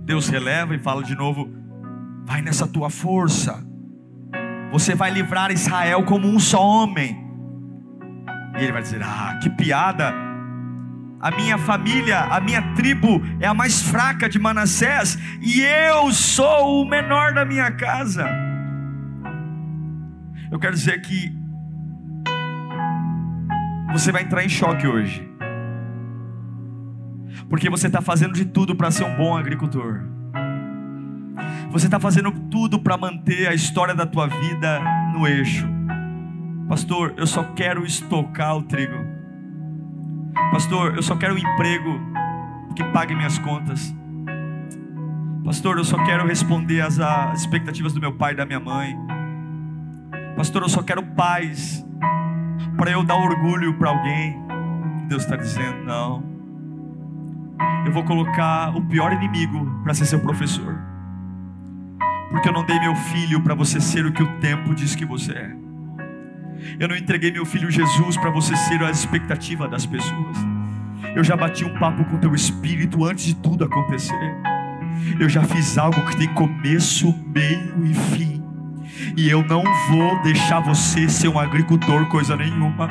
Deus 0.09 0.27
releva 0.27 0.75
e 0.75 0.79
fala 0.79 1.03
de 1.03 1.15
novo: 1.15 1.53
vai 2.25 2.41
nessa 2.41 2.67
tua 2.67 2.89
força, 2.89 3.63
você 4.73 4.95
vai 4.95 5.11
livrar 5.11 5.53
Israel 5.53 6.03
como 6.05 6.27
um 6.27 6.41
só 6.41 6.67
homem. 6.67 7.15
E 8.59 8.63
ele 8.63 8.73
vai 8.73 8.81
dizer: 8.81 9.03
ah, 9.03 9.39
que 9.43 9.51
piada. 9.51 10.15
A 11.21 11.33
minha 11.33 11.59
família, 11.59 12.21
a 12.21 12.41
minha 12.41 12.63
tribo 12.75 13.21
é 13.41 13.47
a 13.47 13.53
mais 13.53 13.83
fraca 13.83 14.29
de 14.29 14.39
Manassés, 14.39 15.19
e 15.43 15.61
eu 15.61 16.11
sou 16.13 16.83
o 16.83 16.89
menor 16.89 17.35
da 17.35 17.45
minha 17.45 17.71
casa. 17.73 18.25
Eu 20.51 20.59
quero 20.59 20.75
dizer 20.75 21.03
que 21.03 21.37
você 23.93 24.11
vai 24.11 24.23
entrar 24.23 24.43
em 24.43 24.49
choque 24.49 24.87
hoje 24.87 25.28
porque 27.49 27.71
você 27.71 27.87
está 27.87 28.03
fazendo 28.03 28.35
de 28.35 28.45
tudo 28.45 28.75
para 28.75 28.91
ser 28.91 29.05
um 29.05 29.17
bom 29.17 29.37
agricultor. 29.37 30.03
Você 31.71 31.87
está 31.87 31.99
fazendo 31.99 32.31
tudo 32.51 32.79
para 32.79 32.97
manter 32.97 33.49
a 33.49 33.55
história 33.55 33.95
da 33.95 34.07
tua 34.07 34.27
vida 34.27 34.81
no 35.13 35.27
eixo. 35.27 35.67
Pastor, 36.69 37.15
eu 37.17 37.27
só 37.27 37.43
quero 37.55 37.85
estocar 37.85 38.57
o 38.57 38.63
trigo. 38.63 38.97
Pastor, 40.53 40.97
eu 40.97 41.03
só 41.03 41.17
quero 41.17 41.35
um 41.35 41.39
emprego 41.39 42.01
que 42.77 42.85
pague 42.85 43.15
minhas 43.15 43.39
contas. 43.39 43.95
Pastor, 45.45 45.79
eu 45.79 45.85
só 45.85 46.03
quero 46.05 46.27
responder 46.27 46.83
às, 46.83 46.99
às 46.99 47.41
expectativas 47.41 47.95
do 47.95 48.01
meu 48.01 48.13
pai 48.13 48.33
e 48.33 48.37
da 48.37 48.45
minha 48.45 48.61
mãe. 48.61 48.95
Pastor, 50.37 50.63
eu 50.63 50.69
só 50.69 50.83
quero 50.83 51.03
paz 51.03 51.85
para 52.77 52.91
eu 52.91 53.03
dar 53.03 53.17
orgulho 53.17 53.75
para 53.79 53.89
alguém. 53.89 54.37
Deus 55.09 55.23
está 55.23 55.37
dizendo: 55.37 55.85
não 55.85 56.38
eu 57.87 57.93
vou 57.93 58.05
colocar 58.05 58.77
o 58.77 58.83
pior 58.83 59.13
inimigo 59.13 59.81
para 59.83 59.95
ser 59.95 60.07
seu 60.07 60.21
professor. 60.21 60.79
Porque 62.31 62.49
eu 62.49 62.53
não 62.53 62.65
dei 62.65 62.79
meu 62.79 62.95
filho 62.95 63.41
para 63.41 63.55
você 63.55 63.81
ser 63.81 64.05
o 64.05 64.13
que 64.13 64.23
o 64.23 64.39
tempo 64.39 64.75
diz 64.75 64.95
que 64.95 65.05
você 65.05 65.33
é. 65.33 65.57
Eu 66.79 66.89
não 66.89 66.97
entreguei 66.97 67.31
meu 67.31 67.47
filho 67.47 67.71
Jesus 67.71 68.17
para 68.17 68.31
você 68.31 68.55
ser 68.57 68.83
a 68.83 68.91
expectativa 68.91 69.67
das 69.67 69.87
pessoas. 69.87 70.37
Eu 71.15 71.25
já 71.25 71.37
bati 71.37 71.65
um 71.65 71.79
papo 71.79 72.05
com 72.05 72.19
teu 72.19 72.35
espírito 72.35 73.05
antes 73.05 73.25
de 73.25 73.35
tudo 73.37 73.65
acontecer. 73.65 74.35
Eu 75.19 75.29
já 75.29 75.43
fiz 75.43 75.79
algo 75.79 76.05
que 76.07 76.17
tem 76.17 76.29
começo, 76.35 77.15
meio 77.35 77.85
e 77.85 77.95
fim. 77.95 78.43
E 79.17 79.29
eu 79.29 79.43
não 79.45 79.63
vou 79.89 80.23
deixar 80.23 80.61
você 80.61 81.09
ser 81.09 81.29
um 81.29 81.39
agricultor, 81.39 82.07
coisa 82.07 82.37
nenhuma. 82.37 82.89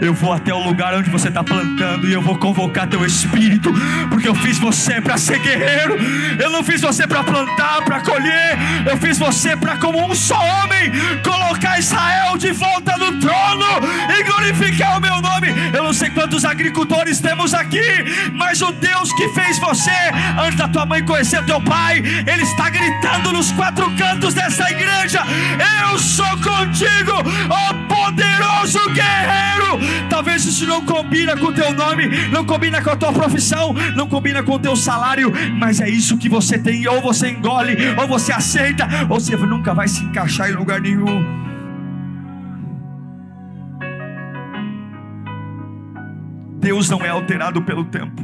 Eu 0.00 0.14
vou 0.14 0.32
até 0.32 0.52
o 0.52 0.58
lugar 0.58 0.94
onde 0.94 1.10
você 1.10 1.28
está 1.28 1.42
plantando 1.42 2.08
e 2.08 2.12
eu 2.12 2.20
vou 2.20 2.36
convocar 2.36 2.86
teu 2.86 3.04
espírito, 3.04 3.72
porque 4.08 4.28
eu 4.28 4.34
fiz 4.34 4.58
você 4.58 5.00
para 5.00 5.16
ser 5.16 5.38
guerreiro. 5.38 5.96
Eu 6.38 6.50
não 6.50 6.62
fiz 6.62 6.80
você 6.80 7.06
para 7.06 7.22
plantar, 7.22 7.82
para 7.84 8.00
colher. 8.00 8.58
Eu 8.86 8.96
fiz 8.98 9.18
você 9.18 9.56
para, 9.56 9.76
como 9.76 10.04
um 10.04 10.14
só 10.14 10.38
homem, 10.38 10.92
colocar 11.22 11.78
Israel 11.78 12.36
de 12.36 12.52
volta 12.52 12.96
no 12.96 13.18
trono 13.20 13.66
e 14.18 14.22
glorificar 14.24 14.98
o 14.98 15.00
meu 15.00 15.20
nome. 15.20 15.48
Eu 15.72 15.84
não 15.84 15.92
sei 15.92 16.10
quantos 16.10 16.44
agricultores 16.44 17.20
temos 17.20 17.54
aqui, 17.54 18.30
mas 18.32 18.60
o 18.62 18.72
Deus 18.72 19.12
que 19.12 19.28
fez 19.30 19.58
você 19.58 19.90
antes 20.38 20.56
da 20.56 20.68
tua 20.68 20.86
mãe 20.86 21.04
conhecer 21.04 21.44
teu 21.44 21.60
pai, 21.60 21.98
ele 21.98 22.42
está 22.42 22.68
gritando 22.70 23.32
nos 23.32 23.52
quatro 23.52 23.90
cantos 23.96 24.34
dessa 24.34 24.70
igreja: 24.70 25.22
Eu 25.82 25.98
sou 25.98 26.26
contigo, 26.38 27.12
ó 27.50 27.74
poderoso 27.88 28.78
guerreiro. 28.90 29.78
Talvez 30.08 30.44
isso 30.44 30.66
não 30.66 30.84
combina 30.84 31.36
com 31.36 31.46
o 31.46 31.52
teu 31.52 31.72
nome, 31.72 32.08
não 32.30 32.44
combina 32.44 32.82
com 32.82 32.90
a 32.90 32.96
tua 32.96 33.12
profissão, 33.12 33.72
não 33.96 34.08
combina 34.08 34.42
com 34.42 34.52
o 34.52 34.58
teu 34.58 34.76
salário, 34.76 35.32
mas 35.58 35.80
é 35.80 35.88
isso 35.88 36.18
que 36.18 36.28
você 36.28 36.58
tem, 36.58 36.86
ou 36.86 37.00
você 37.00 37.30
engole, 37.30 37.76
ou 38.00 38.06
você 38.06 38.32
aceita, 38.32 38.86
ou 39.08 39.20
você 39.20 39.36
nunca 39.36 39.74
vai 39.74 39.88
se 39.88 40.04
encaixar 40.04 40.50
em 40.50 40.52
lugar 40.52 40.80
nenhum. 40.80 41.44
Deus 46.64 46.88
não 46.88 47.04
é 47.04 47.10
alterado 47.10 47.60
pelo 47.60 47.84
tempo. 47.84 48.22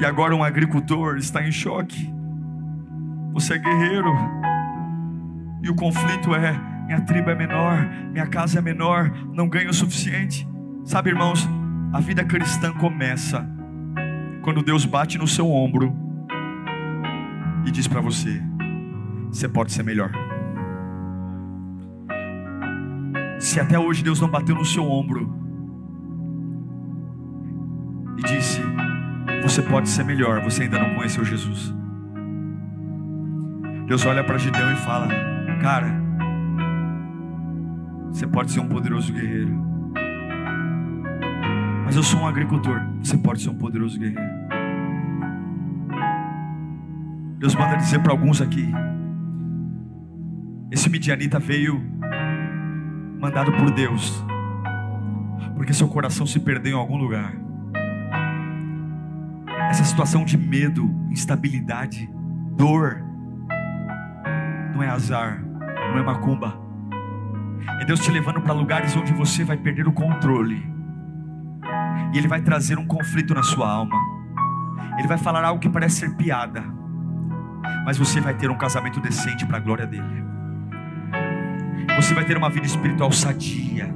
E 0.00 0.04
agora 0.04 0.34
um 0.34 0.44
agricultor 0.44 1.16
está 1.16 1.46
em 1.46 1.50
choque. 1.50 2.12
Você 3.32 3.54
é 3.54 3.58
guerreiro. 3.58 4.12
E 5.62 5.70
o 5.70 5.74
conflito 5.74 6.34
é: 6.34 6.54
minha 6.92 7.00
tribo 7.00 7.30
é 7.30 7.34
menor, 7.34 7.88
minha 8.12 8.26
casa 8.26 8.58
é 8.58 8.62
menor, 8.62 9.10
não 9.32 9.48
ganho 9.48 9.70
o 9.70 9.74
suficiente. 9.74 10.46
Sabe, 10.84 11.08
irmãos, 11.08 11.48
a 11.90 12.00
vida 12.00 12.22
cristã 12.22 12.70
começa 12.74 13.48
quando 14.42 14.62
Deus 14.62 14.84
bate 14.84 15.16
no 15.16 15.26
seu 15.26 15.50
ombro 15.50 15.96
e 17.64 17.70
diz 17.70 17.88
para 17.88 18.02
você: 18.02 18.42
você 19.28 19.48
pode 19.48 19.72
ser 19.72 19.82
melhor. 19.82 20.12
Se 23.38 23.58
até 23.58 23.78
hoje 23.78 24.04
Deus 24.04 24.20
não 24.20 24.28
bateu 24.28 24.54
no 24.54 24.64
seu 24.64 24.84
ombro 24.84 25.34
e 28.18 28.22
disse: 28.22 28.60
você 29.42 29.62
pode 29.62 29.88
ser 29.88 30.04
melhor, 30.04 30.42
você 30.42 30.64
ainda 30.64 30.78
não 30.78 30.94
conheceu 30.94 31.24
Jesus. 31.24 31.74
Deus 33.86 34.04
olha 34.04 34.22
para 34.22 34.36
Gideão 34.36 34.70
e 34.72 34.76
fala: 34.76 35.08
Cara, 35.62 36.01
você 38.12 38.26
pode 38.26 38.52
ser 38.52 38.60
um 38.60 38.68
poderoso 38.68 39.12
guerreiro. 39.12 39.72
Mas 41.84 41.96
eu 41.96 42.02
sou 42.02 42.20
um 42.20 42.26
agricultor. 42.26 42.80
Você 43.02 43.16
pode 43.16 43.42
ser 43.42 43.50
um 43.50 43.56
poderoso 43.56 43.98
guerreiro. 43.98 44.22
Deus 47.38 47.54
manda 47.54 47.76
dizer 47.76 48.00
para 48.02 48.12
alguns 48.12 48.40
aqui: 48.40 48.70
Esse 50.70 50.88
midianita 50.88 51.38
veio 51.38 51.82
mandado 53.18 53.50
por 53.52 53.70
Deus, 53.70 54.24
porque 55.56 55.72
seu 55.72 55.88
coração 55.88 56.26
se 56.26 56.38
perdeu 56.38 56.76
em 56.76 56.80
algum 56.80 56.96
lugar. 56.96 57.34
Essa 59.70 59.84
situação 59.84 60.24
de 60.24 60.36
medo, 60.36 60.88
instabilidade, 61.10 62.08
dor, 62.56 63.02
não 64.74 64.82
é 64.82 64.88
azar, 64.88 65.42
não 65.42 65.98
é 65.98 66.02
macumba. 66.02 66.61
É 67.80 67.84
Deus 67.84 68.00
te 68.00 68.10
levando 68.10 68.40
para 68.40 68.52
lugares 68.52 68.96
onde 68.96 69.12
você 69.12 69.44
vai 69.44 69.56
perder 69.56 69.86
o 69.86 69.92
controle. 69.92 70.64
E 72.12 72.18
Ele 72.18 72.28
vai 72.28 72.40
trazer 72.40 72.78
um 72.78 72.86
conflito 72.86 73.34
na 73.34 73.42
sua 73.42 73.70
alma. 73.70 73.96
Ele 74.98 75.08
vai 75.08 75.18
falar 75.18 75.44
algo 75.44 75.60
que 75.60 75.68
parece 75.68 76.00
ser 76.00 76.16
piada. 76.16 76.62
Mas 77.84 77.98
você 77.98 78.20
vai 78.20 78.34
ter 78.34 78.50
um 78.50 78.56
casamento 78.56 79.00
decente 79.00 79.46
para 79.46 79.56
a 79.56 79.60
glória 79.60 79.86
dele. 79.86 80.24
Você 81.96 82.14
vai 82.14 82.24
ter 82.24 82.36
uma 82.36 82.50
vida 82.50 82.66
espiritual 82.66 83.12
sadia. 83.12 83.94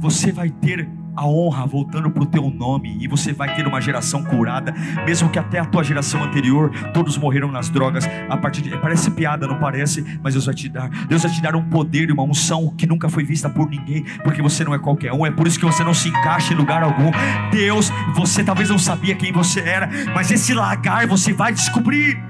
Você 0.00 0.32
vai 0.32 0.50
ter 0.50 0.88
a 1.16 1.26
honra 1.26 1.66
voltando 1.66 2.10
para 2.10 2.22
o 2.22 2.26
teu 2.26 2.50
nome 2.50 2.96
e 3.00 3.08
você 3.08 3.32
vai 3.32 3.54
ter 3.54 3.66
uma 3.66 3.80
geração 3.80 4.22
curada, 4.22 4.74
mesmo 5.04 5.30
que 5.30 5.38
até 5.38 5.58
a 5.58 5.64
tua 5.64 5.82
geração 5.82 6.22
anterior 6.22 6.70
todos 6.92 7.16
morreram 7.16 7.50
nas 7.50 7.70
drogas. 7.70 8.06
A 8.28 8.36
partir 8.36 8.62
de 8.62 8.76
parece 8.78 9.10
piada, 9.10 9.46
não 9.46 9.58
parece, 9.58 10.04
mas 10.22 10.34
Deus 10.34 10.46
vai 10.46 10.54
te 10.54 10.68
dar. 10.68 10.88
Deus 11.06 11.22
vai 11.22 11.32
te 11.32 11.40
dar 11.40 11.56
um 11.56 11.64
poder 11.68 12.08
e 12.08 12.12
uma 12.12 12.22
unção 12.22 12.74
que 12.76 12.86
nunca 12.86 13.08
foi 13.08 13.24
vista 13.24 13.48
por 13.48 13.68
ninguém, 13.68 14.04
porque 14.22 14.42
você 14.42 14.62
não 14.62 14.74
é 14.74 14.78
qualquer 14.78 15.12
um. 15.12 15.24
É 15.24 15.30
por 15.30 15.46
isso 15.46 15.58
que 15.58 15.64
você 15.64 15.82
não 15.82 15.94
se 15.94 16.08
encaixa 16.08 16.52
em 16.52 16.56
lugar 16.56 16.82
algum. 16.82 17.10
Deus, 17.50 17.90
você 18.14 18.44
talvez 18.44 18.68
não 18.68 18.78
sabia 18.78 19.14
quem 19.14 19.32
você 19.32 19.60
era, 19.60 19.88
mas 20.14 20.30
esse 20.30 20.52
lagar 20.52 21.06
você 21.06 21.32
vai 21.32 21.52
descobrir. 21.52 22.22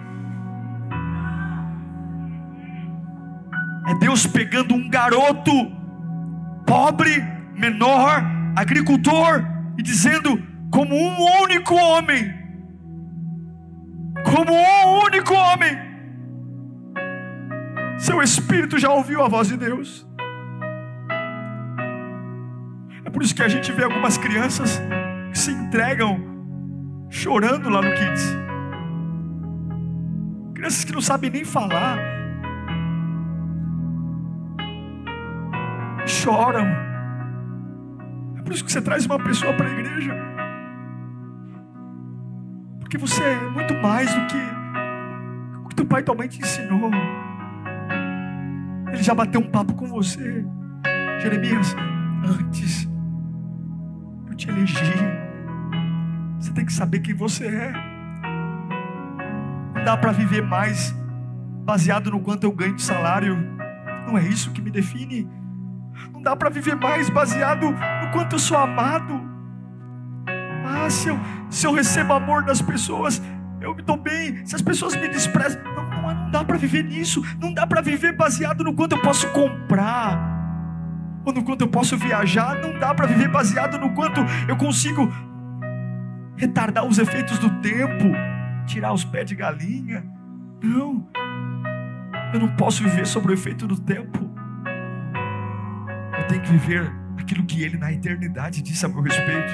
É 3.89 3.95
Deus 3.95 4.27
pegando 4.27 4.75
um 4.75 4.89
garoto 4.89 5.53
pobre, 6.67 7.25
menor, 7.55 8.36
agricultor, 8.57 9.45
e 9.79 9.83
dizendo: 9.83 10.43
como 10.71 10.95
um 10.95 11.43
único 11.43 11.75
homem, 11.75 12.35
como 14.25 14.53
um 14.53 15.05
único 15.05 15.35
homem, 15.35 15.79
seu 17.99 18.23
espírito 18.23 18.79
já 18.79 18.91
ouviu 18.91 19.23
a 19.23 19.29
voz 19.29 19.49
de 19.49 19.57
Deus. 19.57 20.07
É 23.05 23.11
por 23.11 23.23
isso 23.23 23.35
que 23.35 23.43
a 23.43 23.49
gente 23.49 23.71
vê 23.73 23.85
algumas 23.85 24.19
crianças 24.19 24.81
que 25.31 25.39
se 25.39 25.53
entregam 25.53 26.19
chorando 27.09 27.69
lá 27.69 27.81
no 27.83 27.95
Kids. 27.95 28.37
Crianças 30.55 30.85
que 30.85 30.93
não 30.93 31.01
sabem 31.01 31.31
nem 31.31 31.45
falar, 31.45 31.99
choram 36.07 36.67
por 38.47 38.53
isso 38.53 38.65
que 38.65 38.71
você 38.71 38.81
traz 38.81 39.05
uma 39.05 39.19
pessoa 39.19 39.53
para 39.55 39.67
a 39.67 39.73
igreja. 39.73 40.15
Porque 42.79 42.97
você 42.97 43.21
é 43.21 43.51
muito 43.51 43.75
mais 43.75 44.09
do 44.15 44.27
que 44.29 44.37
o 45.65 45.69
que 45.69 45.75
teu 45.75 45.85
pai 45.85 46.01
e 46.01 46.05
tua 46.05 46.15
mãe 46.15 46.29
te 46.29 46.41
ensinou. 46.41 46.89
Ele 48.93 49.03
já 49.03 49.17
bateu 49.17 49.41
um 49.41 49.51
papo 49.51 49.75
com 49.75 49.87
você. 49.87 50.47
Jeremias, 51.21 51.75
antes 52.25 52.89
eu 54.29 54.37
te 54.37 54.49
elegi. 54.49 54.77
Você 56.39 56.53
tem 56.53 56.65
que 56.65 56.73
saber 56.73 57.01
quem 57.01 57.17
você 57.17 57.49
é. 57.49 57.73
Não 59.75 59.85
dá 59.85 59.97
para 59.97 60.13
viver 60.13 60.43
mais 60.43 60.95
baseado 61.65 62.13
no 62.13 62.21
quanto 62.21 62.45
eu 62.45 62.53
ganho 62.53 62.77
de 62.77 62.83
salário. 62.83 63.37
Não 64.07 64.17
é 64.17 64.23
isso 64.23 64.53
que 64.53 64.63
me 64.63 64.71
define. 64.71 65.29
Não 66.13 66.23
dá 66.23 66.37
para 66.37 66.49
viver 66.49 66.77
mais 66.77 67.11
baseado 67.11 67.75
quanto 68.17 68.37
eu 68.37 68.39
sou 68.39 68.57
amado. 68.57 69.21
Ah, 70.65 70.89
se 70.89 71.09
eu, 71.09 71.19
se 71.51 71.67
eu 71.67 71.73
recebo 71.73 72.15
amor 72.15 72.43
das 72.45 72.63
pessoas, 72.63 73.23
eu 73.61 73.75
me 73.75 73.83
dou 73.83 73.99
bem. 73.99 74.45
Se 74.47 74.57
as 74.57 74.63
pessoas 74.63 74.97
me 74.97 75.07
desprezam, 75.09 75.63
não, 75.63 75.91
não, 75.91 76.15
não 76.15 76.31
dá 76.31 76.43
para 76.43 76.57
viver 76.57 76.83
nisso. 76.83 77.23
Não 77.39 77.53
dá 77.53 77.67
para 77.67 77.83
viver 77.83 78.17
baseado 78.17 78.65
no 78.65 78.73
quanto 78.73 78.97
eu 78.97 79.03
posso 79.03 79.31
comprar 79.33 80.35
ou 81.27 81.33
no 81.33 81.45
quanto 81.45 81.61
eu 81.61 81.69
posso 81.69 81.97
viajar. 81.99 82.59
Não 82.63 82.79
dá 82.79 82.95
para 82.95 83.07
viver 83.07 83.29
baseado 83.29 83.79
no 83.79 83.93
quanto 83.93 84.23
eu 84.49 84.57
consigo 84.57 85.13
retardar 86.37 86.87
os 86.87 86.99
efeitos 86.99 87.39
do 87.39 87.51
tempo, 87.61 88.13
tirar 88.67 88.95
os 88.95 89.05
pés 89.05 89.27
de 89.27 89.35
galinha. 89.35 90.03
Não, 90.63 91.07
eu 92.33 92.41
não 92.41 92.49
posso 92.57 92.83
viver 92.83 93.07
sobre 93.07 93.33
o 93.33 93.35
efeito 93.35 93.67
do 93.67 93.79
tempo. 93.79 94.19
Eu 96.19 96.27
tenho 96.29 96.41
que 96.41 96.51
viver 96.51 97.06
aquilo 97.27 97.45
que 97.45 97.63
Ele 97.63 97.77
na 97.77 97.93
eternidade 97.93 98.63
disse 98.63 98.87
a 98.87 98.89
meu 98.89 99.03
respeito. 99.03 99.53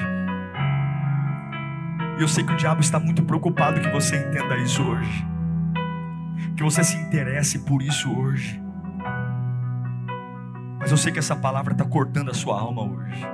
E 2.19 2.21
eu 2.21 2.27
sei 2.27 2.43
que 2.43 2.53
o 2.53 2.55
diabo 2.55 2.81
está 2.81 2.99
muito 2.99 3.23
preocupado 3.23 3.81
que 3.81 3.89
você 3.89 4.15
entenda 4.15 4.55
isso 4.57 4.83
hoje, 4.83 5.27
que 6.55 6.61
você 6.61 6.83
se 6.83 6.95
interesse 6.95 7.65
por 7.65 7.81
isso 7.81 8.13
hoje. 8.15 8.61
Mas 10.79 10.91
eu 10.91 10.97
sei 10.97 11.11
que 11.11 11.17
essa 11.17 11.35
palavra 11.35 11.73
está 11.73 11.83
cortando 11.83 12.29
a 12.29 12.33
sua 12.33 12.59
alma 12.59 12.83
hoje. 12.83 13.25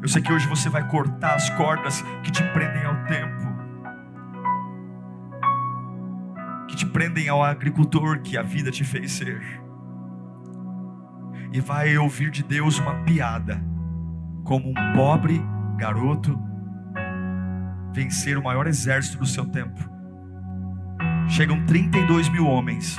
Eu 0.00 0.06
sei 0.06 0.22
que 0.22 0.32
hoje 0.32 0.46
você 0.46 0.68
vai 0.68 0.86
cortar 0.86 1.34
as 1.34 1.50
cordas 1.50 2.02
que 2.22 2.30
te 2.30 2.44
prendem 2.52 2.84
ao 2.84 2.94
tempo, 3.06 3.48
que 6.68 6.76
te 6.76 6.86
prendem 6.86 7.28
ao 7.28 7.42
agricultor 7.42 8.20
que 8.20 8.38
a 8.38 8.42
vida 8.42 8.70
te 8.70 8.84
fez 8.84 9.10
ser. 9.10 9.67
E 11.52 11.60
vai 11.60 11.96
ouvir 11.96 12.30
de 12.30 12.42
Deus 12.42 12.78
uma 12.78 12.94
piada, 13.04 13.62
como 14.44 14.70
um 14.70 14.92
pobre 14.94 15.40
garoto 15.76 16.38
vencer 17.92 18.36
o 18.36 18.42
maior 18.42 18.66
exército 18.66 19.18
do 19.18 19.26
seu 19.26 19.46
tempo. 19.46 19.78
Chegam 21.28 21.64
32 21.66 22.28
mil 22.28 22.46
homens, 22.46 22.98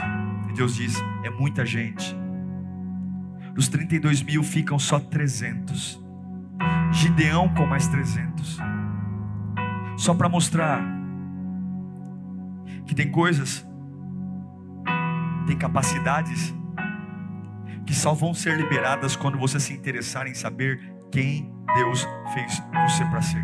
e 0.49 0.53
Deus 0.53 0.75
diz: 0.75 1.01
é 1.23 1.29
muita 1.29 1.65
gente. 1.65 2.15
Dos 3.53 3.67
32 3.67 4.21
mil 4.21 4.43
ficam 4.43 4.79
só 4.79 4.99
300. 4.99 6.03
Gideão 6.91 7.49
com 7.49 7.65
mais 7.65 7.87
300. 7.87 8.59
Só 9.97 10.13
para 10.13 10.29
mostrar 10.29 10.81
que 12.85 12.95
tem 12.95 13.11
coisas, 13.11 13.67
tem 15.45 15.57
capacidades 15.57 16.55
que 17.89 17.95
só 17.95 18.13
vão 18.13 18.35
ser 18.35 18.55
liberadas 18.55 19.15
quando 19.15 19.35
você 19.39 19.59
se 19.59 19.73
interessar 19.73 20.27
em 20.27 20.35
saber 20.35 20.79
quem 21.11 21.51
Deus 21.73 22.07
fez 22.35 22.61
você 22.87 23.03
para 23.05 23.19
ser. 23.19 23.43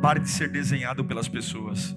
Pare 0.00 0.20
de 0.20 0.30
ser 0.30 0.48
desenhado 0.48 1.04
pelas 1.04 1.28
pessoas. 1.28 1.94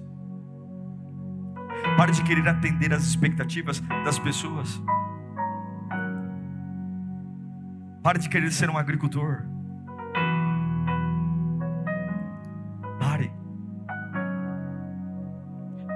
Pare 1.96 2.12
de 2.12 2.22
querer 2.22 2.46
atender 2.46 2.92
às 2.92 3.06
expectativas 3.06 3.80
das 4.04 4.18
pessoas. 4.18 4.78
Pare 8.02 8.18
de 8.18 8.28
querer 8.28 8.52
ser 8.52 8.68
um 8.68 8.76
agricultor. 8.76 9.42
Pare. 13.00 13.32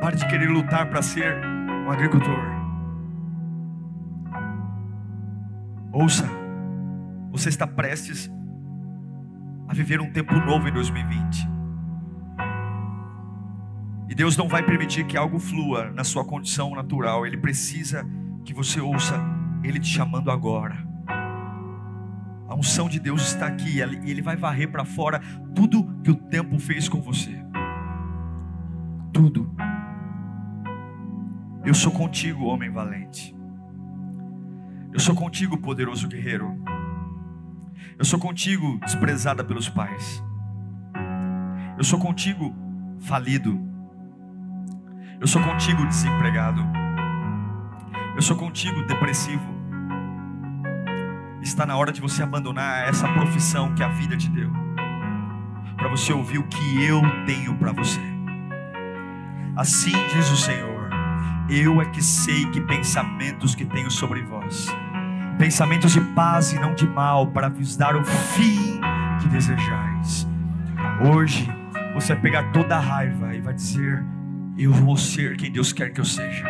Pare 0.01 0.17
de 0.17 0.27
querer 0.29 0.49
lutar 0.49 0.89
para 0.89 1.03
ser 1.03 1.45
um 1.85 1.91
agricultor. 1.91 2.60
Ouça, 5.93 6.25
você 7.33 7.49
está 7.49 7.67
prestes 7.67 8.31
a 9.67 9.75
viver 9.75 10.01
um 10.01 10.13
tempo 10.13 10.35
novo 10.35 10.69
em 10.69 10.73
2020. 10.73 11.49
E 14.09 14.15
Deus 14.15 14.37
não 14.37 14.47
vai 14.47 14.65
permitir 14.65 15.05
que 15.05 15.17
algo 15.17 15.41
flua 15.41 15.91
na 15.91 16.05
sua 16.05 16.25
condição 16.25 16.75
natural. 16.77 17.27
Ele 17.27 17.37
precisa 17.37 18.07
que 18.45 18.55
você 18.55 18.81
ouça 18.81 19.21
Ele 19.65 19.81
te 19.81 19.89
chamando 19.89 20.31
agora. 20.31 20.77
A 22.49 22.55
unção 22.55 22.89
de 22.89 23.01
Deus 23.01 23.23
está 23.23 23.47
aqui 23.47 23.79
e 23.79 24.11
Ele 24.11 24.23
vai 24.23 24.37
varrer 24.37 24.71
para 24.71 24.85
fora 24.85 25.21
tudo 25.55 25.85
que 26.05 26.11
o 26.11 26.17
tempo 26.17 26.59
fez 26.61 26.89
com 26.89 27.01
você. 27.01 27.37
Tudo. 29.13 29.53
Eu 31.65 31.75
sou 31.75 31.91
contigo, 31.91 32.45
homem 32.45 32.71
valente. 32.71 33.40
Eu 34.93 34.99
sou 34.99 35.15
contigo, 35.15 35.57
poderoso 35.57 36.09
guerreiro. 36.09 36.53
Eu 37.99 38.05
sou 38.05 38.19
contigo, 38.19 38.79
desprezada 38.81 39.45
pelos 39.45 39.69
pais. 39.69 40.23
Eu 41.79 41.85
sou 41.85 41.99
contigo, 41.99 42.55
falido. 43.01 43.59
Eu 45.21 45.27
sou 45.27 45.41
contigo, 45.43 45.87
desempregado. 45.87 46.61
Eu 48.17 48.23
sou 48.23 48.37
contigo, 48.37 48.83
depressivo. 48.83 49.61
Está 51.41 51.65
na 51.65 51.77
hora 51.77 51.93
de 51.93 52.01
você 52.01 52.23
abandonar 52.23 52.89
essa 52.89 53.09
profissão 53.09 53.75
que 53.75 53.83
a 53.83 53.89
vida 53.89 54.17
te 54.17 54.29
deu, 54.29 54.51
para 55.77 55.89
você 55.89 56.13
ouvir 56.13 56.39
o 56.39 56.47
que 56.49 56.85
eu 56.85 57.01
tenho 57.25 57.57
para 57.57 57.73
você. 57.73 58.01
Assim 59.57 59.93
diz 60.13 60.31
o 60.31 60.37
Senhor: 60.37 60.80
Eu 61.53 61.83
é 61.83 61.85
que 61.85 62.01
sei 62.01 62.47
que 62.47 62.61
pensamentos 62.61 63.57
que 63.57 63.65
tenho 63.65 63.91
sobre 63.91 64.23
vós, 64.23 64.69
pensamentos 65.37 65.93
de 65.93 66.01
paz 66.01 66.53
e 66.53 66.61
não 66.61 66.77
de 66.77 66.87
mal, 66.87 67.27
para 67.27 67.49
vos 67.49 67.77
dar 67.77 67.97
o 67.97 68.05
fim 68.05 68.81
que 69.21 69.27
desejais. 69.27 70.29
Hoje 71.13 71.53
você 71.93 72.13
vai 72.13 72.23
pegar 72.23 72.53
toda 72.53 72.77
a 72.77 72.81
raiva 72.81 73.35
e 73.35 73.41
vai 73.41 73.53
dizer: 73.53 74.01
eu 74.57 74.73
vou 74.73 74.97
ser 74.97 75.37
quem 75.37 75.51
Deus 75.51 75.73
quer 75.73 75.93
que 75.93 76.01
eu 76.01 76.05
seja. 76.05 76.45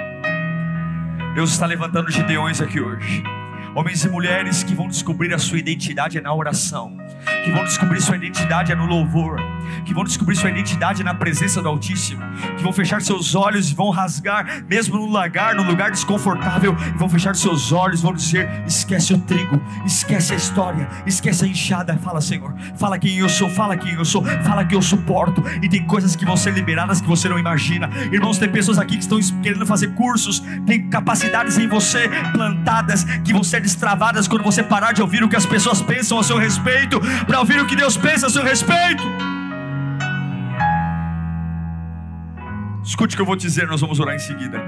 Deus 1.35 1.51
está 1.51 1.65
levantando 1.65 2.11
Gideões 2.11 2.61
aqui 2.61 2.79
hoje. 2.79 3.23
Homens 3.75 4.05
e 4.05 4.09
mulheres 4.11 4.63
que 4.63 4.75
vão 4.75 4.87
descobrir 4.87 5.33
a 5.33 5.39
sua 5.39 5.59
identidade 5.59 6.21
na 6.21 6.35
oração, 6.35 6.95
que 7.43 7.51
vão 7.53 7.65
descobrir 7.65 8.03
sua 8.03 8.17
identidade 8.17 8.75
no 8.75 8.85
louvor, 8.85 9.41
que 9.85 9.95
vão 9.95 10.05
descobrir 10.05 10.37
sua 10.37 10.51
identidade 10.51 11.03
na 11.03 11.15
presença 11.15 11.63
do 11.63 11.69
Altíssimo, 11.69 12.23
que 12.57 12.63
vão 12.63 12.73
fechar 12.73 13.01
seus 13.03 13.35
olhos 13.35 13.71
e 13.71 13.75
vão 13.75 13.91
rasgar, 13.91 14.65
mesmo 14.69 14.97
no 14.97 15.11
lagar, 15.11 15.55
no 15.55 15.63
lugar 15.63 15.91
desconfortável, 15.91 16.77
e 16.95 16.99
vão 16.99 17.09
fechar 17.09 17.35
seus 17.35 17.73
olhos, 17.73 18.03
vão 18.03 18.13
dizer: 18.13 18.49
esquece 18.67 19.13
o 19.13 19.19
trigo, 19.19 19.61
esquece 19.85 20.33
a 20.33 20.37
história, 20.37 20.89
esquece 21.07 21.45
a 21.45 21.49
enxada. 21.49 21.97
Fala, 21.99 22.21
Senhor, 22.21 22.55
fala 22.77 22.99
quem 22.99 23.19
eu 23.19 23.29
sou, 23.29 23.49
fala 23.49 23.77
quem 23.77 23.95
eu 23.95 24.05
sou, 24.05 24.25
fala 24.45 24.65
que 24.65 24.75
eu 24.75 24.83
suporto. 24.83 25.43
E 25.63 25.69
tem 25.69 25.85
coisas 25.87 26.17
que 26.17 26.25
vão 26.25 26.37
ser 26.37 26.53
liberadas 26.53 27.01
que 27.01 27.09
você 27.09 27.29
não 27.29 27.39
imagina. 27.39 27.91
Irmãos, 28.13 28.39
tem 28.39 28.49
pessoas 28.49 28.79
aqui 28.79 28.97
que 28.97 29.03
estão 29.03 29.19
querendo 29.43 29.67
fazer 29.67 29.95
cursos, 29.95 30.43
tem 30.67 30.89
capacidades 30.89 31.59
em 31.59 31.69
você 31.69 32.09
plantadas 32.33 33.05
que 33.25 33.33
vão 33.33 33.43
ser 33.43 33.61
destravadas 33.61 34.29
quando 34.29 34.43
você 34.43 34.63
parar 34.63 34.93
de 34.93 35.03
ouvir 35.03 35.23
o 35.23 35.29
que 35.29 35.37
as 35.37 35.47
pessoas 35.47 35.83
pensam 35.83 36.19
a 36.19 36.23
seu 36.23 36.39
respeito, 36.39 37.01
para 37.27 37.41
ouvir 37.41 37.61
o 37.61 37.67
que 37.67 37.77
Deus 37.77 37.97
pensa 37.97 38.27
a 38.27 38.31
seu 38.31 38.43
respeito. 38.43 39.03
Escute 42.83 43.15
o 43.15 43.17
que 43.17 43.23
eu 43.23 43.27
vou 43.27 43.37
dizer, 43.37 43.67
nós 43.67 43.81
vamos 43.81 44.01
orar 44.01 44.15
em 44.15 44.19
seguida. 44.19 44.59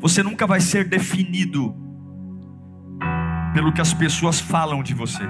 Você 0.00 0.22
nunca 0.22 0.46
vai 0.46 0.60
ser 0.60 0.88
definido 0.88 1.74
pelo 3.52 3.72
que 3.72 3.80
as 3.80 3.92
pessoas 3.92 4.40
falam 4.40 4.82
de 4.82 4.94
você. 4.94 5.24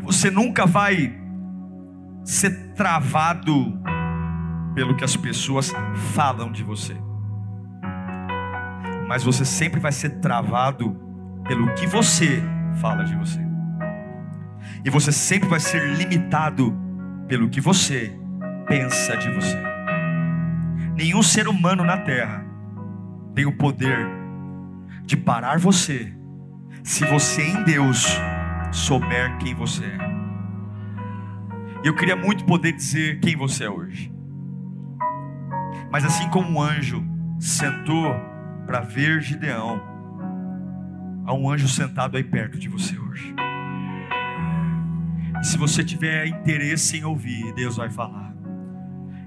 Você 0.00 0.30
nunca 0.30 0.66
vai 0.66 1.18
ser 2.24 2.72
travado 2.74 3.78
pelo 4.74 4.96
que 4.96 5.04
as 5.04 5.16
pessoas 5.16 5.72
falam 6.14 6.50
de 6.50 6.62
você. 6.62 6.96
Mas 9.06 9.22
você 9.22 9.44
sempre 9.44 9.78
vai 9.78 9.92
ser 9.92 10.20
travado 10.20 10.96
pelo 11.46 11.72
que 11.74 11.86
você 11.86 12.42
fala 12.80 13.04
de 13.04 13.14
você. 13.14 13.40
E 14.84 14.90
você 14.90 15.12
sempre 15.12 15.48
vai 15.48 15.60
ser 15.60 15.96
limitado 15.96 16.74
pelo 17.28 17.48
que 17.48 17.60
você 17.60 18.18
pensa 18.66 19.16
de 19.16 19.30
você. 19.30 19.62
Nenhum 20.96 21.22
ser 21.22 21.48
humano 21.48 21.84
na 21.84 21.98
terra 21.98 22.44
tem 23.34 23.46
o 23.46 23.56
poder 23.56 24.06
de 25.04 25.16
parar 25.16 25.58
você, 25.58 26.12
se 26.82 27.04
você 27.04 27.42
em 27.42 27.62
Deus 27.64 28.18
souber 28.72 29.36
quem 29.38 29.54
você 29.54 29.84
é. 29.84 30.14
Eu 31.84 31.94
queria 31.94 32.16
muito 32.16 32.44
poder 32.44 32.72
dizer 32.72 33.20
quem 33.20 33.36
você 33.36 33.64
é 33.64 33.70
hoje. 33.70 34.12
Mas 35.90 36.04
assim 36.04 36.28
como 36.30 36.48
um 36.48 36.60
anjo 36.60 37.04
sentou 37.38 38.14
para 38.66 38.80
ver 38.80 39.20
Gideão, 39.20 39.80
há 41.26 41.34
um 41.34 41.50
anjo 41.50 41.68
sentado 41.68 42.16
aí 42.16 42.24
perto 42.24 42.58
de 42.58 42.68
você 42.68 42.98
hoje. 42.98 43.34
E 45.40 45.44
se 45.44 45.58
você 45.58 45.84
tiver 45.84 46.26
interesse 46.26 46.96
em 46.96 47.04
ouvir, 47.04 47.52
Deus 47.54 47.76
vai 47.76 47.90
falar. 47.90 48.33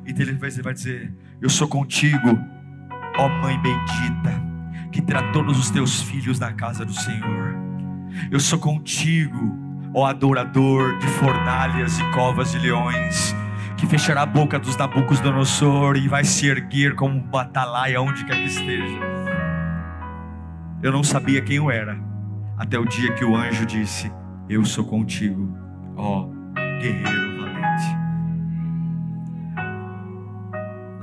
E 0.08 0.22
ele 0.22 0.34
vai 0.34 0.74
dizer: 0.74 1.13
Eu 1.41 1.50
sou 1.50 1.67
contigo, 1.67 2.39
ó 3.17 3.28
Mãe 3.28 3.60
bendita, 3.62 4.41
que 4.89 5.02
terá 5.02 5.32
todos 5.34 5.60
os 5.60 5.70
teus 5.70 6.02
filhos 6.02 6.39
na 6.39 6.54
casa 6.54 6.86
do 6.86 6.93
Senhor. 6.93 7.54
Eu 8.32 8.39
sou 8.39 8.58
contigo, 8.58 9.54
ó 9.93 10.06
adorador 10.06 10.98
de 10.98 11.08
fornalhas 11.08 12.00
e 12.00 12.04
covas 12.12 12.54
de 12.54 12.60
leões, 12.60 13.36
que 13.76 13.86
fechará 13.86 14.22
a 14.22 14.26
boca 14.26 14.58
dos 14.58 14.78
Nabucodonosor 14.78 15.98
e 15.98 16.08
vai 16.08 16.24
se 16.24 16.48
erguer 16.48 16.96
como 16.96 17.15
um 17.15 17.22
batalaia 17.22 18.02
onde 18.02 18.24
quer 18.24 18.38
que 18.38 18.46
esteja. 18.46 19.00
Eu 20.82 20.93
não 20.93 21.04
sabia 21.04 21.41
quem 21.41 21.58
eu 21.58 21.70
era, 21.70 22.00
até 22.58 22.80
o 22.80 22.86
dia 22.86 23.12
que 23.13 23.26
o 23.26 23.36
anjo 23.36 23.65
disse: 23.65 24.10
Eu 24.47 24.64
sou 24.64 24.86
contigo, 24.86 25.53
ó 25.97 26.30
guerreiro 26.80 27.47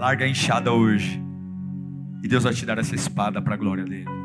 Larga 0.04 0.26
a 0.26 0.28
enxada 0.28 0.70
hoje. 0.70 1.18
E 2.22 2.28
Deus 2.28 2.44
vai 2.44 2.52
te 2.52 2.66
dar 2.66 2.76
essa 2.76 2.94
espada 2.94 3.40
para 3.40 3.54
a 3.54 3.56
glória 3.56 3.84
dele. 3.84 4.23